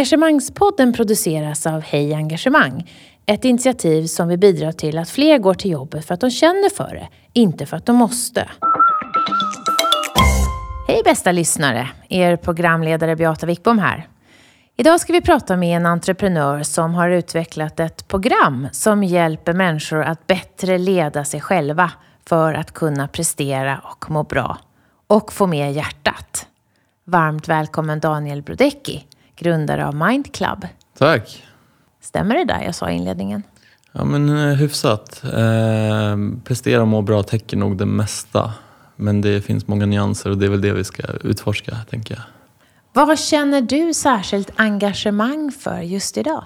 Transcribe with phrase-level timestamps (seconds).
[0.00, 2.90] Engagemangspodden produceras av Hej Engagemang.
[3.26, 6.70] Ett initiativ som vill bidra till att fler går till jobbet för att de känner
[6.70, 8.48] för det, inte för att de måste.
[10.88, 11.88] Hej bästa lyssnare!
[12.08, 14.08] Er programledare Beata Wickbom här.
[14.76, 20.02] Idag ska vi prata med en entreprenör som har utvecklat ett program som hjälper människor
[20.02, 21.90] att bättre leda sig själva
[22.26, 24.58] för att kunna prestera och må bra.
[25.06, 26.46] Och få med hjärtat.
[27.04, 29.06] Varmt välkommen Daniel Brodecki,
[29.40, 30.66] grundare av Mind Club.
[30.98, 31.44] Tack.
[32.00, 33.42] Stämmer det där jag sa i inledningen?
[33.92, 35.22] Ja men eh, hyfsat.
[35.24, 38.52] Eh, prestera och må bra täcker nog det mesta.
[38.96, 42.22] Men det finns många nyanser och det är väl det vi ska utforska, tänker jag.
[43.06, 46.44] Vad känner du särskilt engagemang för just idag?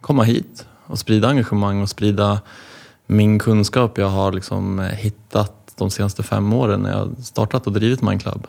[0.00, 2.40] Komma hit och sprida engagemang och sprida
[3.06, 8.02] min kunskap jag har liksom hittat de senaste fem åren när jag startat och drivit
[8.02, 8.46] Mind Club.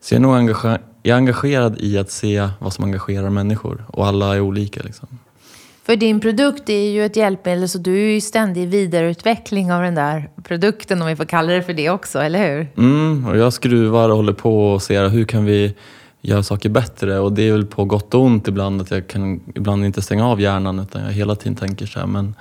[0.00, 3.84] Så jag är nog engage jag är engagerad i att se vad som engagerar människor
[3.88, 4.80] och alla är olika.
[4.82, 5.08] Liksom.
[5.84, 9.82] För din produkt är ju ett hjälpmedel så du är ju i ständig vidareutveckling av
[9.82, 12.68] den där produkten om vi får kalla det för det också, eller hur?
[12.76, 15.74] Mm, och jag skruvar och håller på och ser hur kan vi
[16.20, 19.40] göra saker bättre och det är väl på gott och ont ibland att jag kan
[19.54, 22.34] ibland inte stänga av hjärnan utan jag hela tiden tänker så här men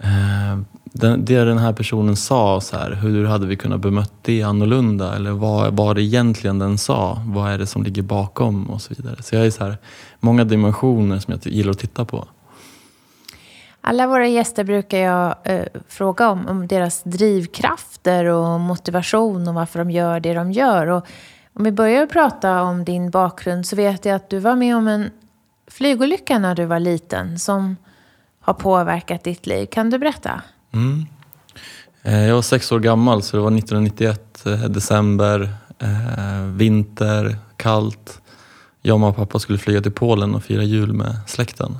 [0.00, 4.42] Eh, den, det den här personen sa, så här, hur hade vi kunnat bemött det
[4.42, 5.16] annorlunda?
[5.16, 7.22] Eller vad var det egentligen den sa?
[7.26, 8.70] Vad är det som ligger bakom?
[8.70, 9.22] och så vidare.
[9.22, 9.78] Så jag är så här,
[10.20, 12.28] många dimensioner som jag gillar att titta på.
[13.80, 19.78] Alla våra gäster brukar jag eh, fråga om, om deras drivkrafter och motivation och varför
[19.78, 20.86] de gör det de gör.
[20.86, 21.06] Och
[21.54, 24.88] om vi börjar prata om din bakgrund så vet jag att du var med om
[24.88, 25.10] en
[25.66, 27.76] flygolycka när du var liten som
[28.42, 29.66] har påverkat ditt liv.
[29.66, 30.42] Kan du berätta?
[30.72, 31.06] Mm.
[32.02, 38.20] Eh, jag var sex år gammal så det var 1991, eh, december, eh, vinter, kallt.
[38.82, 41.78] Jag och mamma och pappa skulle flyga till Polen och fira jul med släkten.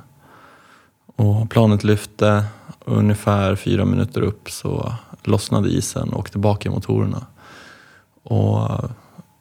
[1.15, 2.45] Och planet lyfte
[2.85, 4.93] och ungefär fyra minuter upp så
[5.23, 7.25] lossnade isen och åkte bak i motorerna.
[8.23, 8.69] Och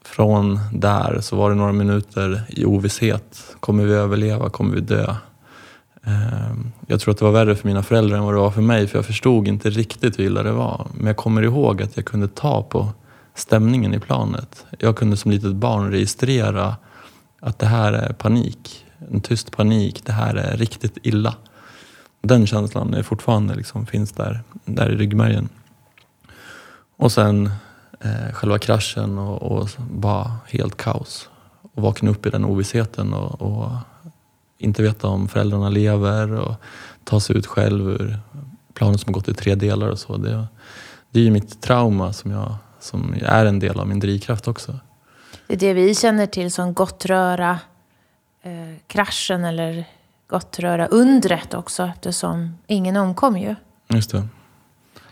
[0.04, 3.56] från där så var det några minuter i ovisshet.
[3.60, 4.50] Kommer vi överleva?
[4.50, 5.14] Kommer vi dö?
[6.04, 8.62] Ehm, jag tror att det var värre för mina föräldrar än vad det var för
[8.62, 10.86] mig för jag förstod inte riktigt hur illa det var.
[10.94, 12.92] Men jag kommer ihåg att jag kunde ta på
[13.34, 14.66] stämningen i planet.
[14.78, 16.76] Jag kunde som litet barn registrera
[17.41, 18.86] att det här är panik.
[19.10, 20.04] En tyst panik.
[20.04, 21.34] Det här är riktigt illa.
[22.22, 25.48] Den känslan är fortfarande liksom, finns där, där i ryggmärgen.
[26.96, 27.50] Och sen
[28.00, 31.28] eh, själva kraschen och, och bara helt kaos.
[31.74, 33.70] Och vakna upp i den ovissheten och, och
[34.62, 36.54] inte veta om föräldrarna lever och
[37.04, 38.18] ta sig ut själv ur
[38.74, 40.16] planen som gått i tre delar och så.
[40.16, 40.46] Det,
[41.10, 44.78] det är ju mitt trauma som, jag, som är en del av min drivkraft också.
[45.46, 47.58] Det är det vi känner till som gottröra
[48.42, 49.84] eh, kraschen eller
[50.26, 53.54] gottröra undret också eftersom ingen omkom ju.
[53.88, 54.28] Just det.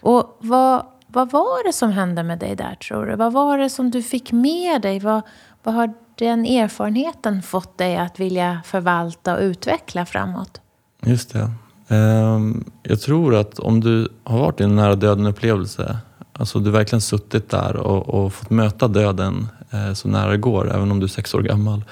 [0.00, 3.16] Och vad, vad var det som hände med dig där tror du?
[3.16, 4.98] Vad var det som du fick med dig?
[4.98, 5.22] Vad,
[5.62, 5.94] vad har
[6.24, 10.60] den erfarenheten fått dig att vilja förvalta och utveckla framåt?
[11.02, 11.50] Just det.
[11.88, 15.98] Ehm, jag tror att om du har varit i en nära döden-upplevelse,
[16.32, 20.74] alltså du verkligen suttit där och, och, fått möta döden eh, så nära det går,
[20.74, 21.84] även om du är sex år gammal,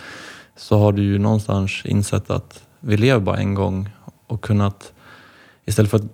[0.56, 3.90] så har du ju någonstans insett att vi lever bara en gång
[4.26, 4.92] och kunnat,
[5.64, 6.06] istället för att,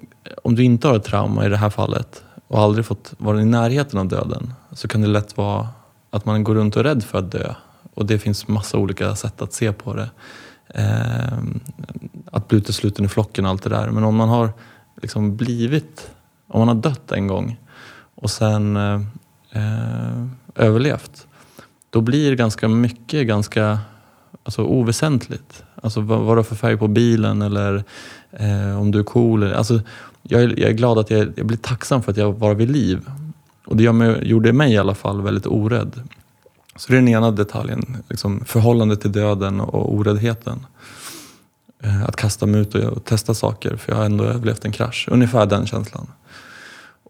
[0.43, 3.45] om du inte har ett trauma i det här fallet och aldrig fått vara i
[3.45, 5.69] närheten av döden, så kan det lätt vara
[6.11, 7.55] att man går runt och är rädd för att dö
[7.95, 10.11] och det finns massa olika sätt att se på det.
[10.69, 11.39] Eh,
[12.33, 13.91] att bli utesluten i flocken och allt det där.
[13.91, 14.53] Men om man har
[15.03, 16.11] liksom blivit,
[16.49, 17.61] om man har dött en gång
[18.15, 19.01] och sen eh,
[19.53, 21.27] eh överlevt.
[21.91, 23.79] Då blir ganska mycket ganska
[24.45, 25.65] alltså, oväsentligt.
[25.83, 27.85] Alltså vad, vad du har för färg på bilen eller
[28.33, 29.53] eh, om du är cool.
[29.53, 29.81] Alltså,
[30.23, 32.71] jag, är, jag är glad att jag, jag blir tacksam för att jag var vid
[32.71, 33.09] liv.
[33.65, 36.03] Och det mig, gjorde mig i alla fall väldigt orädd.
[36.77, 40.67] Så det är den ena detaljen, liksom förhållandet till döden och oräddheten.
[41.83, 45.09] Eh, att kasta mig ut och testa saker, för jag har ändå överlevt en krasch.
[45.11, 46.07] Ungefär den känslan.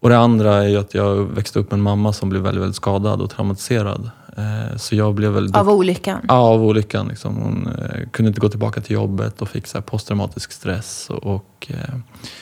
[0.01, 2.61] Och det andra är ju att jag växte upp med en mamma som blev väldigt,
[2.61, 4.09] väldigt skadad och traumatiserad.
[4.37, 5.55] Eh, så jag blev väldigt...
[5.55, 6.19] Av olyckan?
[6.27, 7.07] Ja, av olyckan.
[7.07, 7.35] Liksom.
[7.35, 11.67] Hon eh, kunde inte gå tillbaka till jobbet och fick så posttraumatisk stress och, och
[11.69, 11.95] eh,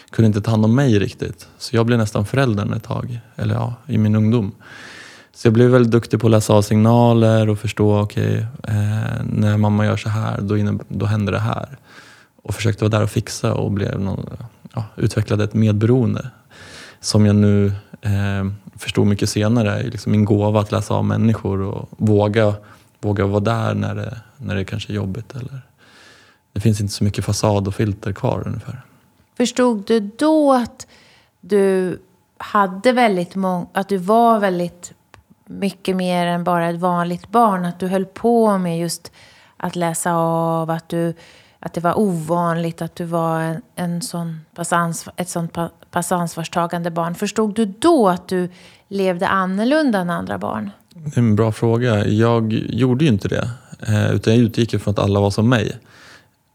[0.10, 1.48] kunde inte ta hand om mig riktigt.
[1.58, 4.52] Så jag blev nästan föräldern ett tag, eller ja, i min ungdom.
[5.36, 8.26] Så jag blev väldigt duktig på att läsa av signaler och förstå, okej,
[8.60, 11.78] okay, eh, när mamma gör så här, då, inne, då händer det här.
[12.44, 14.30] Och försökte vara där och fixa och blev någon,
[14.74, 16.30] ja, utvecklade ett medberoende.
[17.00, 17.66] Som jag nu
[18.02, 22.54] eh, förstod mycket senare, liksom min gåva att läsa av människor och våga,
[23.00, 25.36] våga vara där när det, när det kanske är jobbigt.
[25.36, 25.62] Eller,
[26.54, 28.82] det finns inte så mycket fasad och filter kvar ungefär.
[29.38, 30.88] Förstod du då att
[31.42, 32.00] du
[32.38, 34.94] hade väldigt många, att du var väldigt
[35.60, 37.66] mycket mer än bara ett vanligt barn?
[37.66, 39.12] Att du höll på med just
[39.58, 41.14] att läsa av, att, du,
[41.60, 45.58] att det var ovanligt att du var en, en sån pass ansvar, ett sånt
[45.92, 47.16] pass ansvarstagande barn.
[47.16, 48.50] Förstod du då att du
[48.88, 50.72] levde annorlunda än andra barn?
[50.90, 52.06] Det är en bra fråga.
[52.06, 53.50] Jag gjorde ju inte det.
[53.88, 55.78] Eh, utan jag utgick från att alla var som mig.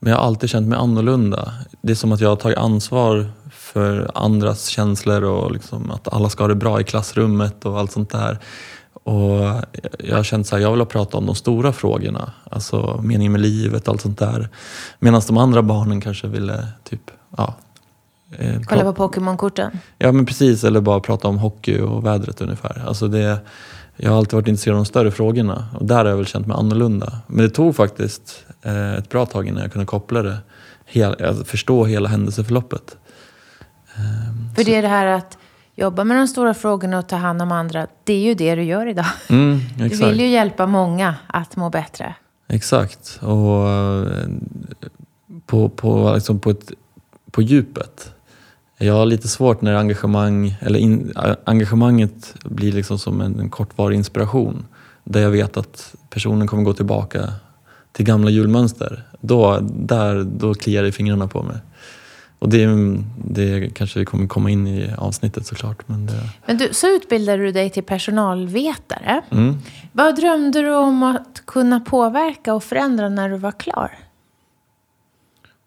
[0.01, 1.53] Men jag har alltid känt mig annorlunda.
[1.81, 6.29] Det är som att jag har tagit ansvar för andras känslor och liksom att alla
[6.29, 8.39] ska ha det bra i klassrummet och allt sånt där.
[9.09, 9.65] Och
[9.99, 12.33] jag har känt att jag vill prata om de stora frågorna.
[12.51, 14.49] Alltså meningen med livet och allt sånt där.
[14.99, 17.55] Medan de andra barnen kanske ville typ, ja.
[18.39, 19.79] Eh, Kolla på Pokémon-korten?
[19.99, 22.85] Ja men precis, eller bara prata om hockey och vädret ungefär.
[22.87, 23.39] Alltså det,
[23.97, 26.47] jag har alltid varit intresserad av de större frågorna och där har jag väl känt
[26.47, 27.19] mig annorlunda.
[27.27, 30.37] Men det tog faktiskt eh, ett bra tag innan jag kunde koppla det,
[30.87, 32.97] hel, alltså förstå hela händelseförloppet.
[33.97, 35.39] Um, För det är det här att
[35.81, 38.63] jobba med de stora frågorna och ta hand om andra, det är ju det du
[38.63, 39.07] gör idag.
[39.29, 42.15] Mm, du vill ju hjälpa många att må bättre.
[42.49, 43.19] Exakt.
[43.23, 44.29] Och eh,
[45.47, 46.73] på, på, liksom på, ett,
[47.31, 48.15] på djupet
[48.79, 51.13] jag har lite svårt när engagemang, eller in,
[51.45, 54.67] engagemanget blir liksom som en kortvarig inspiration.
[55.05, 57.33] Där jag vet att personen kommer gå tillbaka
[57.93, 59.05] till gamla julmönster.
[59.21, 61.57] Då, där, då kliar det i fingrarna på mig.
[62.39, 62.67] Och det,
[63.25, 65.89] det kanske kommer komma in i avsnittet såklart.
[65.89, 66.31] Men, det...
[66.47, 69.23] men du, så utbildade du dig till personalvetare.
[69.31, 69.57] Mm.
[69.93, 73.99] Vad drömde du om att kunna påverka och förändra när du var klar?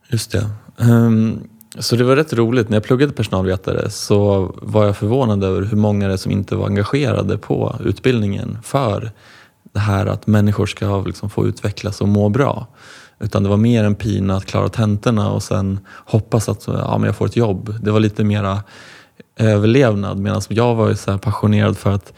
[0.07, 0.49] Just det.
[0.77, 1.47] Um,
[1.79, 2.69] så det var rätt roligt.
[2.69, 6.65] När jag pluggade personalvetare så var jag förvånad över hur många det som inte var
[6.65, 9.11] engagerade på utbildningen för
[9.73, 12.67] det här att människor ska liksom få utvecklas och må bra.
[13.21, 17.05] Utan det var mer en pina att klara tentorna och sen hoppas att ja, men
[17.05, 17.75] jag får ett jobb.
[17.81, 18.63] Det var lite mera
[19.37, 22.13] överlevnad medan jag var så passionerad för att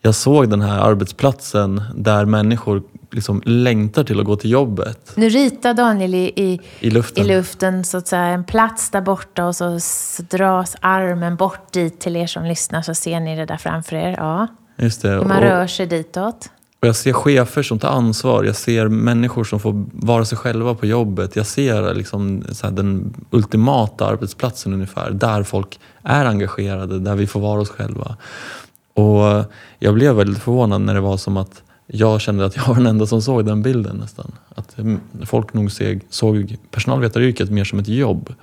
[0.00, 5.12] jag såg den här arbetsplatsen där människor liksom längtar till att gå till jobbet.
[5.16, 7.24] Nu ritar Daniel i, i, I, luften.
[7.24, 9.78] i luften så att säga, en plats där borta och så
[10.30, 14.14] dras armen bort dit till er som lyssnar så ser ni det där framför er.
[14.18, 14.46] Ja.
[14.76, 15.16] Just det.
[15.16, 16.50] man och, rör sig ditåt.
[16.84, 18.44] Och jag ser chefer som tar ansvar.
[18.44, 21.36] Jag ser människor som får vara sig själva på jobbet.
[21.36, 25.10] Jag ser liksom den ultimata arbetsplatsen ungefär.
[25.10, 28.16] Där folk är engagerade, där vi får vara oss själva.
[28.94, 29.44] Och
[29.78, 32.86] jag blev väldigt förvånad när det var som att jag kände att jag var den
[32.86, 34.32] enda som såg den bilden nästan.
[34.54, 35.70] Att mm, folk nog
[36.10, 38.34] såg personalvetaryrket mer som ett jobb.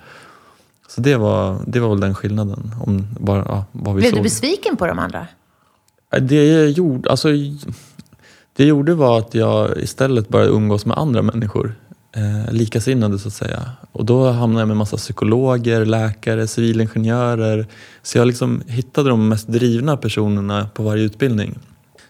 [0.88, 2.72] Så det var, det var väl den skillnaden.
[2.86, 4.20] Om bara, ja, vad vi Blev såg.
[4.20, 5.28] du besviken på de andra?
[6.20, 7.30] Det gjorde, alltså,
[8.62, 11.76] jag gjorde var att jag istället började umgås med andra människor.
[12.16, 13.62] Eh, likasinnade så att säga.
[13.92, 17.68] Och då hamnade jag med massa psykologer, läkare, civilingenjörer.
[18.02, 21.60] Så jag liksom hittade de mest drivna personerna på varje utbildning.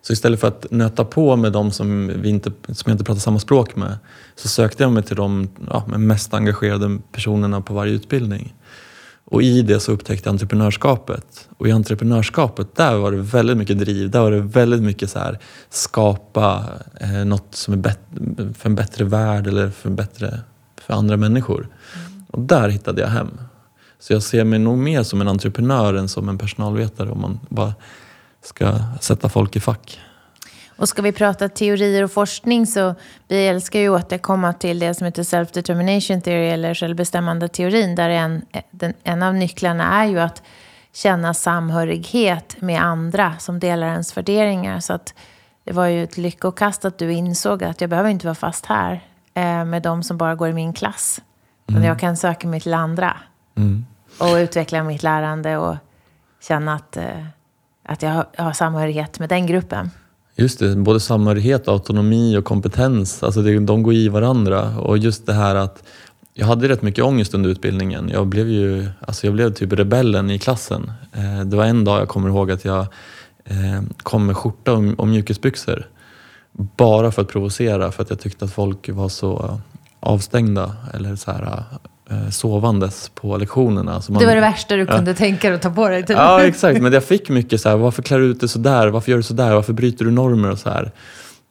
[0.01, 3.19] Så istället för att nöta på med de som, vi inte, som jag inte pratar
[3.19, 3.98] samma språk med
[4.36, 8.53] så sökte jag mig till de ja, mest engagerade personerna på varje utbildning.
[9.31, 11.50] Och i det så upptäckte jag entreprenörskapet.
[11.57, 14.10] Och i entreprenörskapet, där var det väldigt mycket driv.
[14.10, 15.39] Där var det väldigt mycket så här,
[15.70, 16.65] skapa
[17.00, 17.96] eh, något som är
[18.53, 20.39] för en bättre värld eller för, bättre,
[20.82, 21.60] för andra människor.
[21.60, 22.24] Mm.
[22.27, 23.41] Och där hittade jag hem.
[24.00, 27.39] Så jag ser mig nog mer som en entreprenör än som en personalvetare om man
[27.50, 27.74] bara
[28.44, 30.00] ska sätta folk i fack.
[30.82, 32.96] Och ska vi prata teorier och forskning så
[33.28, 38.10] vi älskar ju att återkomma till det som heter self-determination theory eller självbestämmande teorin där
[38.10, 40.44] en, den, en av nycklarna är ju att
[40.94, 44.80] känna samhörighet med andra som delar ens värderingar.
[44.80, 45.14] Så att
[45.64, 49.04] det var ju ett lyckokast att du insåg att jag behöver inte vara fast här
[49.34, 51.22] eh, med de som bara går i min klass.
[51.70, 51.84] Mm.
[51.84, 53.18] Jag kan söka mig till andra
[53.58, 53.86] mm.
[54.20, 55.76] och utveckla mitt lärande och
[56.40, 57.26] känna att eh,
[57.84, 59.92] att jag har, har samhörighet med den gruppen.
[60.36, 63.24] Just det, både samhörighet, autonomi och kompetens.
[63.24, 64.80] Alltså det, de går i varandra.
[64.80, 65.84] Och just det här att
[66.34, 68.10] jag hade rätt mycket ångest under utbildningen.
[68.10, 70.92] Jag blev ju alltså jag blev typ rebellen i klassen.
[71.14, 72.82] Eh, det var en dag jag kommer ihåg att jag
[73.46, 75.88] eh, kom med skjorta och, mjukisbyxor.
[76.52, 79.60] Bara för att provocera, för att jag tyckte att folk var så
[80.00, 81.64] avstängda eller så här,
[82.32, 84.01] sovandes på lektionerna.
[84.01, 84.96] Så man, det var det värsta du ja.
[84.96, 86.06] kunde tänka dig att ta på dig?
[86.06, 86.18] Typ.
[86.18, 86.82] Ja, exakt.
[86.82, 88.88] Men jag fick mycket så här, varför klär du ut dig sådär?
[88.88, 89.53] Varför gör du sådär?
[89.53, 90.91] Varför bryter du normer och så här?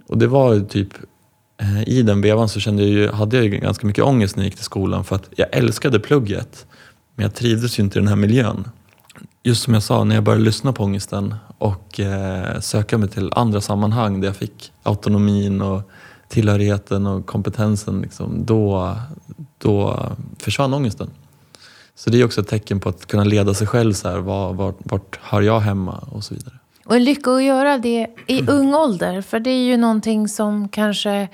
[0.09, 0.89] Och det var ju typ
[1.61, 4.43] eh, i den vevan så kände jag ju, hade jag ju ganska mycket ångest när
[4.43, 6.67] jag gick till skolan för att jag älskade plugget.
[7.15, 8.69] Men jag trivdes ju inte i den här miljön.
[9.43, 13.31] Just som jag sa, när jag började lyssna på ångesten och eh, söka mig till
[13.33, 15.91] andra sammanhang där jag fick autonomin och
[16.29, 18.97] tillhörigheten och kompetensen, liksom, då,
[19.61, 20.07] då
[20.39, 21.11] försvann ångesten.
[21.95, 23.93] Så det är också ett tecken på att kunna leda sig själv.
[23.93, 26.55] Så här, var, var, vart hör jag hemma och så vidare.
[26.85, 29.23] Och en lycka att göra det i ung ålder.
[29.23, 31.29] För det är ju någonting som kanske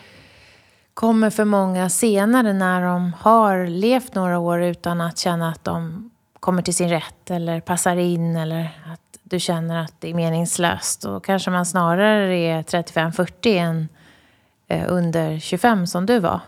[0.94, 6.10] kommer för många senare när de har levt några år utan att känna att de
[6.40, 11.02] kommer till sin rätt eller passar in eller att du känner att det är meningslöst.
[11.02, 13.88] Då kanske man snarare är 35-40 än
[14.68, 16.40] eh, under 25 som du var.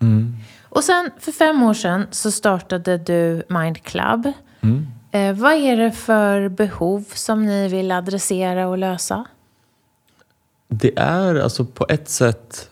[0.00, 0.36] Mm.
[0.74, 4.32] Och sen för fem år sedan så startade du Mind Club.
[4.60, 4.86] Mm.
[5.10, 9.24] Eh, vad är det för behov som ni vill adressera och lösa?
[10.68, 12.68] Det är alltså på ett sätt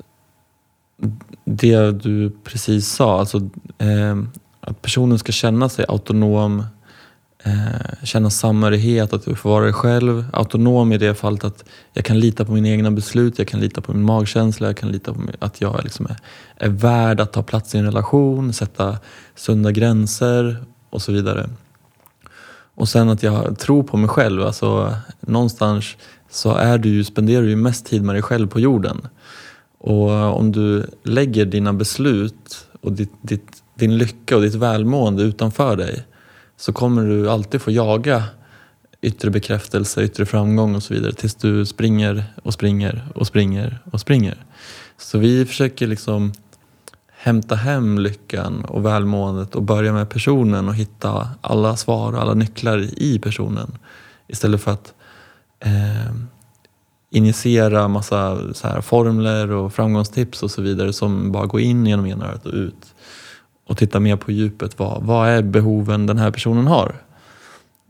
[1.45, 3.19] det du precis sa.
[3.19, 3.39] Alltså,
[3.79, 4.17] eh,
[4.61, 6.65] att personen ska känna sig autonom,
[7.43, 10.25] eh, känna samhörighet, att du får vara dig själv.
[10.33, 13.81] Autonom i det fallet att jag kan lita på mina egna beslut, jag kan lita
[13.81, 16.17] på min magkänsla, jag kan lita på att jag liksom är,
[16.57, 18.99] är värd att ta plats i en relation, sätta
[19.35, 21.49] sunda gränser och så vidare.
[22.75, 24.43] Och sen att jag tror på mig själv.
[24.43, 25.97] Alltså, någonstans
[26.31, 29.09] så är du spenderar du ju mest tid med dig själv på jorden.
[29.79, 35.77] Och om du lägger dina beslut och ditt, ditt, din lycka och ditt välmående utanför
[35.77, 36.05] dig
[36.61, 38.25] så kommer du alltid få jaga
[39.01, 44.01] yttre bekräftelse, yttre framgång och så vidare tills du springer och springer och springer och
[44.01, 44.45] springer.
[44.99, 46.33] Så vi försöker liksom
[47.07, 52.35] hämta hem lyckan och välmåendet och börja med personen och hitta alla svar och alla
[52.35, 53.79] nycklar i personen
[54.29, 54.95] istället för att
[55.61, 56.15] eh,
[57.11, 62.07] injicera massa så här formler och framgångstips och så vidare som bara går in genom
[62.07, 62.95] ena örat och ut.
[63.71, 64.79] Och titta mer på djupet.
[64.79, 66.95] Vad, vad är behoven den här personen har?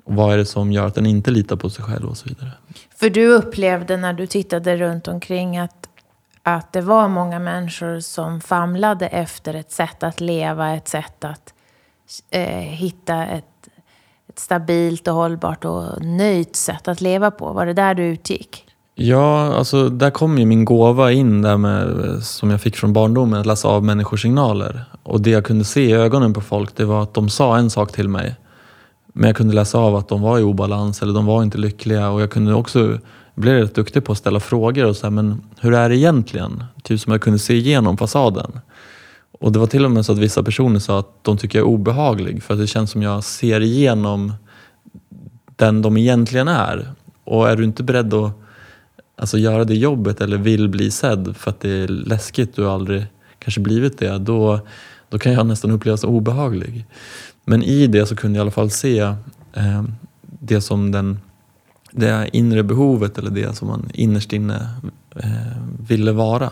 [0.05, 2.29] Och vad är det som gör att den inte litar på sig själv och så
[2.29, 2.51] vidare.
[2.97, 5.89] För du upplevde när du tittade runt omkring att,
[6.43, 11.55] att det var många människor som famlade efter ett sätt att leva, ett sätt att
[12.31, 13.69] eh, hitta ett,
[14.29, 17.53] ett stabilt och hållbart och nöjt sätt att leva på.
[17.53, 18.70] Var det där du utgick?
[18.95, 23.41] Ja, alltså där kom ju min gåva in där med, som jag fick från barndomen,
[23.41, 24.85] att läsa av människors signaler.
[25.03, 27.71] Och det jag kunde se i ögonen på folk, det var att de sa en
[27.71, 28.37] sak till mig.
[29.13, 32.11] Men jag kunde läsa av att de var i obalans eller de var inte lyckliga.
[32.11, 32.99] Och jag kunde också, bli
[33.35, 36.65] blev rätt duktig på att ställa frågor och säga, men hur är det egentligen?
[36.83, 38.61] Typ som jag kunde se igenom fasaden.
[39.41, 41.69] Och det var till och med så att vissa personer sa att de tycker jag
[41.69, 44.33] är obehaglig för att det känns som jag ser igenom
[45.57, 46.93] den de egentligen är.
[47.25, 48.40] Och är du inte beredd att
[49.21, 53.07] alltså, göra det jobbet eller vill bli sedd för att det är läskigt, har aldrig
[53.39, 54.61] kanske blivit det, då,
[55.09, 56.87] då kan jag nästan upplevas obehaglig.
[57.45, 58.99] Men i det så kunde jag i alla fall se
[59.53, 59.85] eh,
[60.23, 61.19] det som den,
[61.91, 64.69] det inre behovet eller det som man innerst inne
[65.17, 66.50] eh, ville vara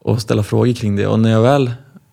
[0.00, 1.06] och ställa frågor kring det.
[1.06, 1.72] Och när jag väl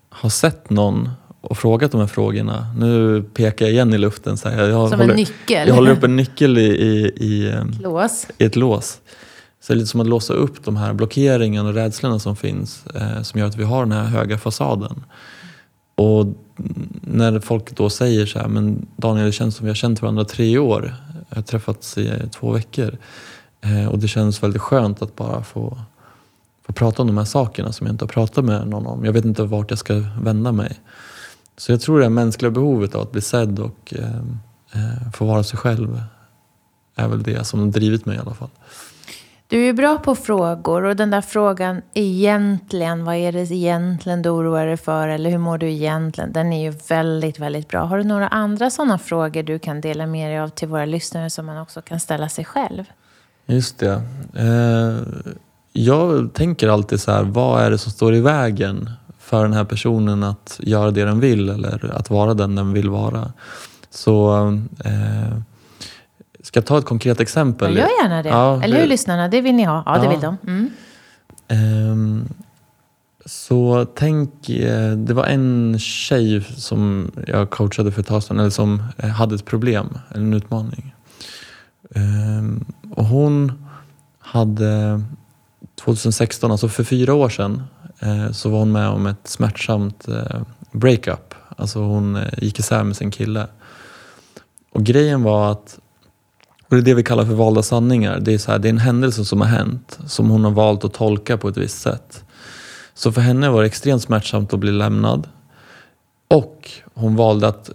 [0.09, 1.09] har sett någon
[1.41, 2.73] och frågat de här frågorna.
[2.77, 4.37] Nu pekar jag igen i luften.
[4.37, 5.67] Så här, jag som håller, en nyckel?
[5.67, 8.27] Jag håller upp en nyckel i, i, i, Lås.
[8.37, 8.99] i ett lås.
[9.61, 12.85] Så det är lite som att låsa upp de här blockeringarna och rädslorna som finns
[12.85, 15.03] eh, som gör att vi har den här höga fasaden.
[15.95, 16.27] Och
[17.01, 20.25] när folk då säger så här, men Daniel det känns som vi har känt varandra
[20.25, 20.95] tre år.
[21.29, 22.97] Jag har träffats i två veckor.
[23.61, 25.79] Eh, och det känns väldigt skönt att bara få,
[26.65, 29.05] få prata om de här sakerna som jag inte har pratat med någon om.
[29.05, 30.79] Jag vet inte vart jag ska vända mig.
[31.57, 34.17] Så jag tror det här mänskliga behovet av att bli sedd och eh,
[34.73, 36.01] eh få vara sig själv
[36.95, 38.49] är väl det som har drivit mig i alla fall.
[39.49, 44.29] Du är bra på frågor och den där frågan egentligen, vad är det egentligen du
[44.29, 46.33] oroar dig för eller hur mår du egentligen?
[46.33, 47.83] Den är ju väldigt, väldigt bra.
[47.83, 51.29] Har du några andra sådana frågor du kan dela med dig av till våra lyssnare
[51.29, 52.83] som man också kan ställa sig själv?
[53.45, 54.01] Just det.
[54.33, 54.97] Eh,
[55.73, 58.89] jag tänker alltid så här, vad är det som står i vägen
[59.19, 62.89] för den här personen att göra det den vill eller att vara den den vill
[62.89, 63.33] vara?
[63.89, 64.45] Så
[64.85, 65.37] eh,
[66.49, 67.77] Ska jag ta ett konkret exempel?
[67.77, 68.29] Jag gör gärna det.
[68.29, 69.27] Ja, Eller hur lyssnarna?
[69.27, 69.83] Det vill ni ha?
[69.85, 70.09] Ja, det Ja.
[70.11, 70.37] vill de.
[70.47, 70.69] Mm.
[71.47, 72.29] Ehm,
[73.25, 78.49] så tänk, eh, det var en tjej som jag coachade för ett tag sedan, eller
[78.49, 80.95] som eh, hade ett problem, eller en utmaning.
[81.95, 82.65] Ehm,
[82.95, 83.67] och hon
[84.19, 85.01] hade
[85.75, 87.63] 2016, alltså för fyra år sedan,
[87.99, 90.05] eh, så var hon med om ett smärtsamt
[90.71, 91.35] breakup.
[91.57, 93.47] Alltså hon gick isär med sin kille.
[94.71, 95.79] Och grejen var att
[96.69, 98.19] och det är det vi kallar för valda sanningar.
[98.19, 100.83] Det är, så här, det är en händelse som har hänt som hon har valt
[100.83, 102.23] att tolka på ett visst sätt.
[102.93, 105.27] Så för henne var det extremt smärtsamt att bli lämnad.
[106.27, 107.71] Och hon valde att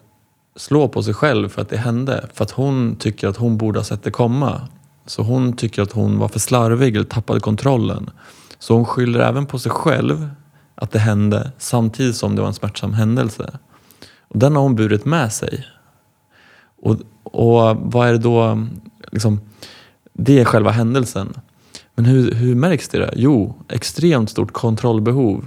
[0.56, 2.28] slå på sig själv för att det hände.
[2.34, 4.68] För att hon tycker att hon borde ha sett det komma.
[5.06, 8.10] Så hon tycker att hon var för slarvig eller tappade kontrollen.
[8.58, 10.28] Så hon skyller även på sig själv
[10.74, 13.58] att det hände samtidigt som det var en smärtsam händelse.
[14.28, 15.66] Och den har hon burit med sig.
[16.82, 16.96] Och,
[17.34, 18.66] och vad är det då,
[19.12, 19.40] liksom,
[20.12, 21.34] det är själva händelsen.
[21.94, 23.10] Men hur, hur märks det?
[23.16, 25.44] Jo, extremt stort kontrollbehov.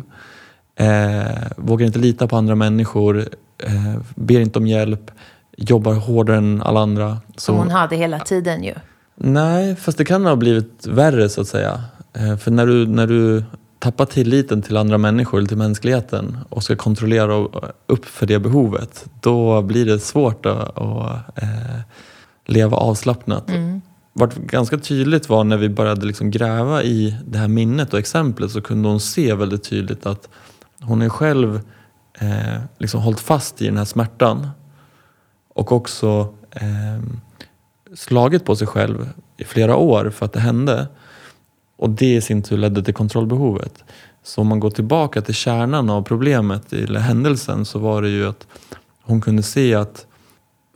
[0.76, 3.30] Eh, vågar inte lita på andra människor,
[3.64, 5.12] eh, ber inte om hjälp,
[5.58, 7.18] jobbar hårdare än alla andra.
[7.36, 8.74] Som hon hade hela tiden ju.
[9.16, 11.82] Nej, fast det kan ha blivit värre så att säga.
[12.14, 13.44] Eh, för när du, när du
[13.80, 17.34] tappar tilliten till andra människor, till mänskligheten och ska kontrollera
[17.88, 21.80] upp för det behovet, då blir det svårt att, att eh,
[22.46, 23.50] leva avslappnat.
[23.50, 23.82] Mm.
[24.14, 28.52] Vart ganska tydligt var när vi började liksom gräva i det här minnet och exemplet
[28.52, 30.30] så kunde hon se väldigt tydligt att
[30.82, 31.62] hon är själv
[32.20, 34.48] eh, liksom hållit fast i den här smärtan
[35.54, 37.04] och också eh,
[37.96, 40.88] slagit på sig själv i flera år för att det hände.
[41.78, 43.84] Och det i sin tur ledde till kontrollbehovet.
[44.24, 48.28] Så om man går tillbaka till kärnan av problemet, eller händelsen, så var det ju
[48.28, 48.48] att
[49.02, 50.06] hon kunde se att...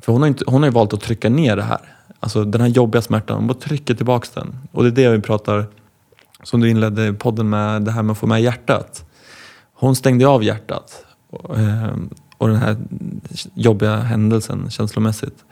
[0.01, 1.96] För hon har, inte, hon har ju valt att trycka ner det här.
[2.20, 4.55] Alltså den här jobbiga smärtan, hon bara trycker tillbaka den.
[4.72, 5.65] Och det är det vi pratar,
[6.43, 9.05] som du inledde podden med, det här med att få med hjärtat.
[9.74, 11.05] Hon stängde av hjärtat.
[11.29, 11.96] Och, eh,
[12.38, 12.77] och den här
[13.53, 15.46] jobbiga händelsen känslomässigt.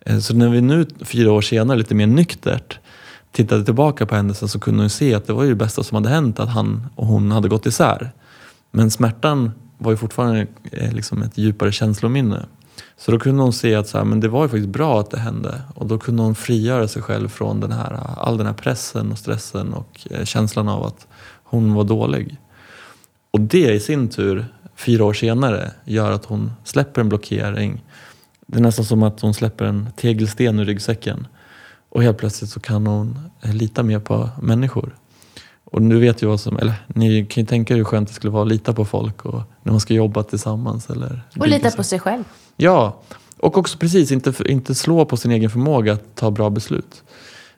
[0.00, 2.78] Eh, så när vi nu, fyra år senare, lite mer nyktert
[3.36, 5.94] tittade tillbaka på händelsen så kunde hon se att det var ju det bästa som
[5.94, 8.12] hade hänt, att han och hon hade gått isär.
[8.70, 12.46] Men smärtan var ju fortfarande eh, liksom ett djupare känslominne.
[12.96, 15.10] Så då kunde hon se att så här, men det var ju faktiskt bra att
[15.10, 18.54] det hände och då kunde hon frigöra sig själv från den här, all den här
[18.54, 21.06] pressen och stressen och eh, känslan av att
[21.44, 22.36] hon var dålig.
[23.30, 27.82] Och det i sin tur, fyra år senare, gör att hon släpper en blockering.
[28.46, 31.26] Det är nästan som att hon släpper en tegelsten ur ryggsäcken.
[31.96, 34.96] Och helt plötsligt så kan hon eh, lita mer på människor.
[35.64, 38.14] Och nu vet ju vad som, eller ni kan ju tänka er hur skönt det
[38.14, 40.90] skulle vara att lita på folk och när man ska jobba tillsammans.
[40.90, 42.24] Eller och lita på sig själv.
[42.56, 43.00] Ja,
[43.36, 47.02] och också precis inte, inte slå på sin egen förmåga att ta bra beslut.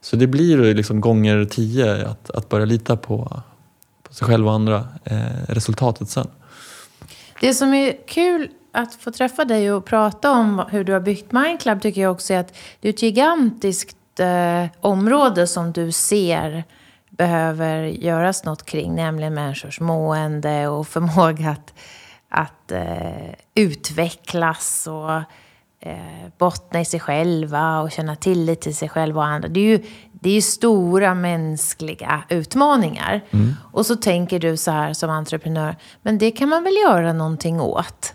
[0.01, 3.42] Så det blir liksom gånger tio att, att börja lita på,
[4.03, 6.27] på sig själv och andra, eh, resultatet sen.
[7.40, 11.33] Det som är kul att få träffa dig och prata om hur du har byggt
[11.33, 16.64] Mindclub tycker jag också är att det är ett gigantiskt eh, område som du ser
[17.11, 21.74] behöver göras något kring, nämligen människors mående och förmåga att,
[22.28, 25.22] att eh, utvecklas och
[25.81, 29.48] eh, bottna i sig själva och känna tillit till sig själva och andra.
[29.48, 33.24] Det är ju, det är ju stora mänskliga utmaningar.
[33.31, 33.54] Mm.
[33.72, 37.61] Och så tänker du så här som entreprenör, men det kan man väl göra någonting
[37.61, 38.14] åt?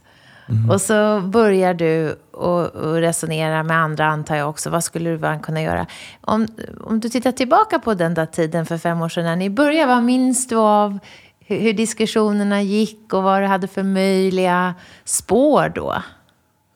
[0.50, 0.70] Mm.
[0.70, 4.70] Och så börjar du och, och resonera med andra, antar jag också.
[4.70, 5.86] Vad skulle du kunna göra?
[6.22, 6.48] Om,
[6.84, 9.94] om du tittar tillbaka på den där tiden för fem år sedan när ni började,
[9.94, 11.00] vad minns du av
[11.40, 14.74] hur, hur diskussionerna gick och vad du hade för möjliga
[15.06, 15.96] spår då?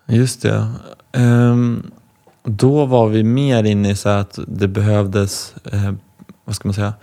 [0.06, 0.68] Just det.
[1.14, 1.92] Um,
[2.44, 5.92] då var vi mer inne i så att det behövdes, eh,
[6.46, 6.94] vad ska man säga,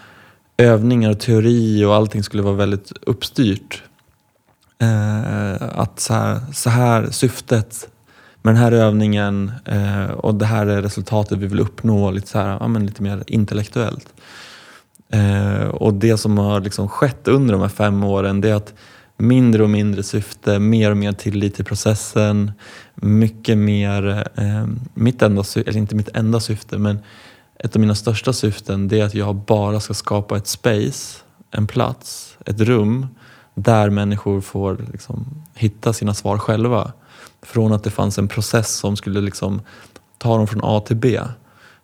[0.57, 3.83] övningar och teori och allting skulle vara väldigt uppstyrt.
[4.79, 7.89] Eh, att så här, så här, syftet
[8.43, 12.39] med den här övningen eh, och det här är resultatet vi vill uppnå lite, så
[12.39, 14.07] här, ja, men lite mer intellektuellt.
[15.13, 18.75] Eh, och det som har liksom skett under de här fem åren det är att
[19.17, 22.53] mindre och mindre syfte, mer och mer tillit till processen,
[22.95, 26.99] mycket mer, eh, mitt enda, eller inte mitt enda syfte, men
[27.59, 31.19] ett av mina största syften det är att jag bara ska skapa ett space,
[31.51, 33.07] en plats, ett rum
[33.55, 36.93] där människor får liksom hitta sina svar själva.
[37.43, 39.61] Från att det fanns en process som skulle liksom
[40.19, 41.21] ta dem från A till B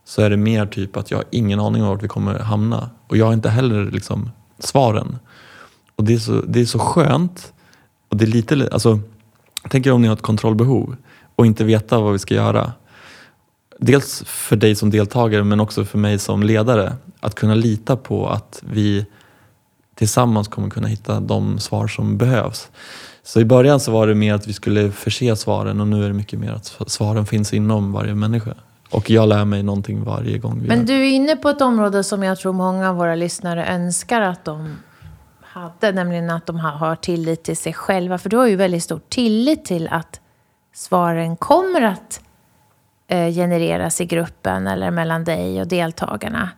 [0.05, 2.91] så är det mer typ att jag har ingen aning om vart vi kommer hamna.
[3.07, 5.19] Och jag har inte heller liksom svaren.
[5.97, 7.53] Och det är så, det är så skönt.
[8.09, 9.01] Och det är lite, alltså,
[9.69, 10.97] tänk er om ni har ett kontrollbehov
[11.37, 12.73] och inte veta vad vi ska göra.
[13.79, 16.97] Dels för dig som deltagare men också för mig som ledare.
[17.21, 19.07] Att kunna lita på att vi
[20.01, 22.69] tillsammans kommer kunna hitta de svar som behövs.
[23.23, 26.09] Så i början så var det mer att vi skulle förse svaren och nu är
[26.09, 28.55] det mycket mer att svaren finns inom varje människa.
[28.91, 30.61] Och jag lär mig någonting varje gång.
[30.63, 33.67] Vi Men du är inne på ett område som jag tror många av våra lyssnare
[33.67, 34.77] önskar att de
[35.43, 38.19] hade, nämligen att de har tillit till sig själva.
[38.19, 40.21] För du har ju väldigt stor tillit till att
[40.75, 42.21] svaren kommer att
[43.09, 46.51] eh, genereras i gruppen eller mellan dig och deltagarna.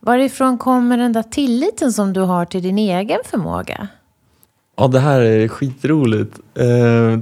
[0.00, 3.88] Varifrån kommer den där tilliten som du har till din egen förmåga?
[4.76, 6.38] Ja, det här är skitroligt.
[6.54, 7.18] Eh,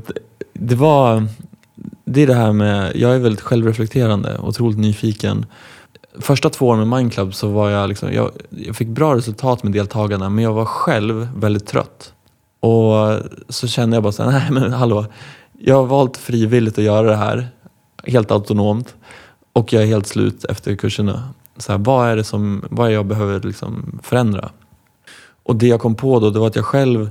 [0.52, 1.28] det var
[2.04, 5.46] det är det här med, jag är väldigt självreflekterande och otroligt nyfiken.
[6.20, 9.72] Första två åren med Mindclub så var jag liksom, jag, jag fick bra resultat med
[9.72, 12.12] deltagarna men jag var själv väldigt trött.
[12.60, 15.06] Och så kände jag bara så här, nej men hallå,
[15.58, 17.48] jag har valt frivilligt att göra det här,
[18.04, 18.94] helt autonomt.
[19.52, 21.28] Och jag är helt slut efter kurserna.
[21.58, 24.50] Så här, vad är det som, vad är jag behöver liksom förändra?
[25.42, 27.10] Och det jag kom på då, det var att jag själv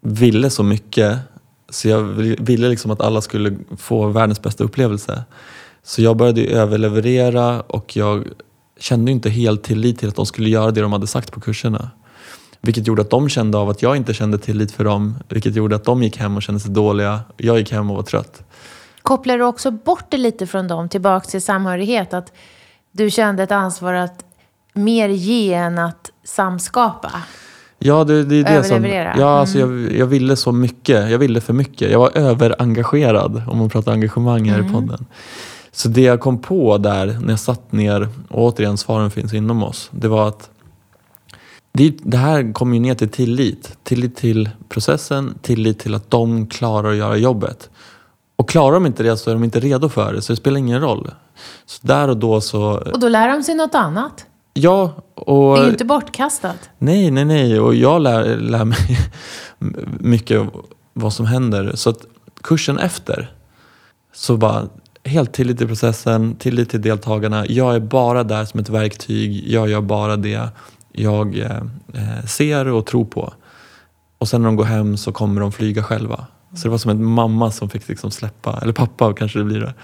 [0.00, 1.18] ville så mycket
[1.68, 5.24] så jag ville liksom att alla skulle få världens bästa upplevelse.
[5.82, 8.24] Så jag började överleverera och jag
[8.78, 11.90] kände inte helt tillit till att de skulle göra det de hade sagt på kurserna.
[12.60, 15.14] Vilket gjorde att de kände av att jag inte kände tillit för dem.
[15.28, 17.20] Vilket gjorde att de gick hem och kände sig dåliga.
[17.36, 18.42] Jag gick hem och var trött.
[19.02, 22.14] Kopplar du också bort det lite från dem, tillbaka till samhörighet?
[22.14, 22.32] Att
[22.92, 24.24] du kände ett ansvar att
[24.72, 27.12] mer ge än att samskapa?
[27.78, 28.84] Ja, det, det är det som...
[28.84, 29.84] Ja, alltså mm.
[29.84, 31.10] jag, jag ville så mycket.
[31.10, 31.90] Jag ville för mycket.
[31.90, 34.70] Jag var överengagerad, om man pratar engagemang här mm.
[34.70, 35.06] i podden.
[35.72, 39.62] Så det jag kom på där när jag satt ner, och återigen svaren finns inom
[39.62, 40.50] oss, det var att
[41.72, 43.78] det, det här kommer ju ner till tillit.
[43.82, 47.70] Tillit till processen, tillit till att de klarar att göra jobbet.
[48.38, 50.58] Och klarar de inte det så är de inte redo för det, så det spelar
[50.58, 51.10] ingen roll.
[51.66, 52.62] Så där och då så...
[52.92, 54.26] Och då lär de sig något annat?
[54.54, 55.56] Ja, och...
[55.56, 56.70] Det är ju inte bortkastat.
[56.78, 57.60] Nej, nej, nej.
[57.60, 58.98] Och jag lär, lär mig
[60.00, 60.42] mycket
[60.92, 61.72] vad som händer.
[61.74, 62.06] Så att
[62.42, 63.30] kursen efter,
[64.14, 64.68] så bara
[65.04, 67.46] helt tillit till processen, tillit till deltagarna.
[67.46, 69.48] Jag är bara där som ett verktyg.
[69.48, 70.48] Jag gör bara det
[70.92, 73.32] jag eh, ser och tror på.
[74.18, 76.26] Och sen när de går hem så kommer de flyga själva.
[76.54, 79.60] Så det var som en mamma som fick liksom släppa, eller pappa kanske det blir
[79.60, 79.74] det.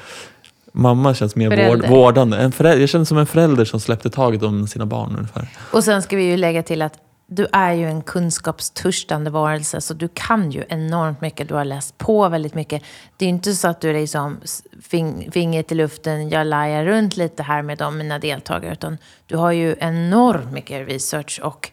[0.73, 2.37] Mamma känns mer vård, vårdande.
[2.37, 5.49] En förälder, jag känner som en förälder som släppte taget om sina barn ungefär.
[5.73, 9.95] Och sen ska vi ju lägga till att du är ju en kunskapstörstande varelse, så
[9.95, 11.49] du kan ju enormt mycket.
[11.49, 12.83] Du har läst på väldigt mycket.
[13.17, 14.41] Det är inte så att du är liksom
[14.83, 19.37] fing, fingret i luften, jag lajar runt lite här med de, mina deltagare, utan du
[19.37, 21.71] har ju enormt mycket research och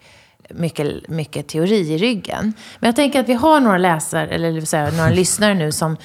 [0.54, 2.54] mycket, mycket teori i ryggen.
[2.80, 5.98] Men jag tänker att vi har några läsare, eller säga, några lyssnare nu som,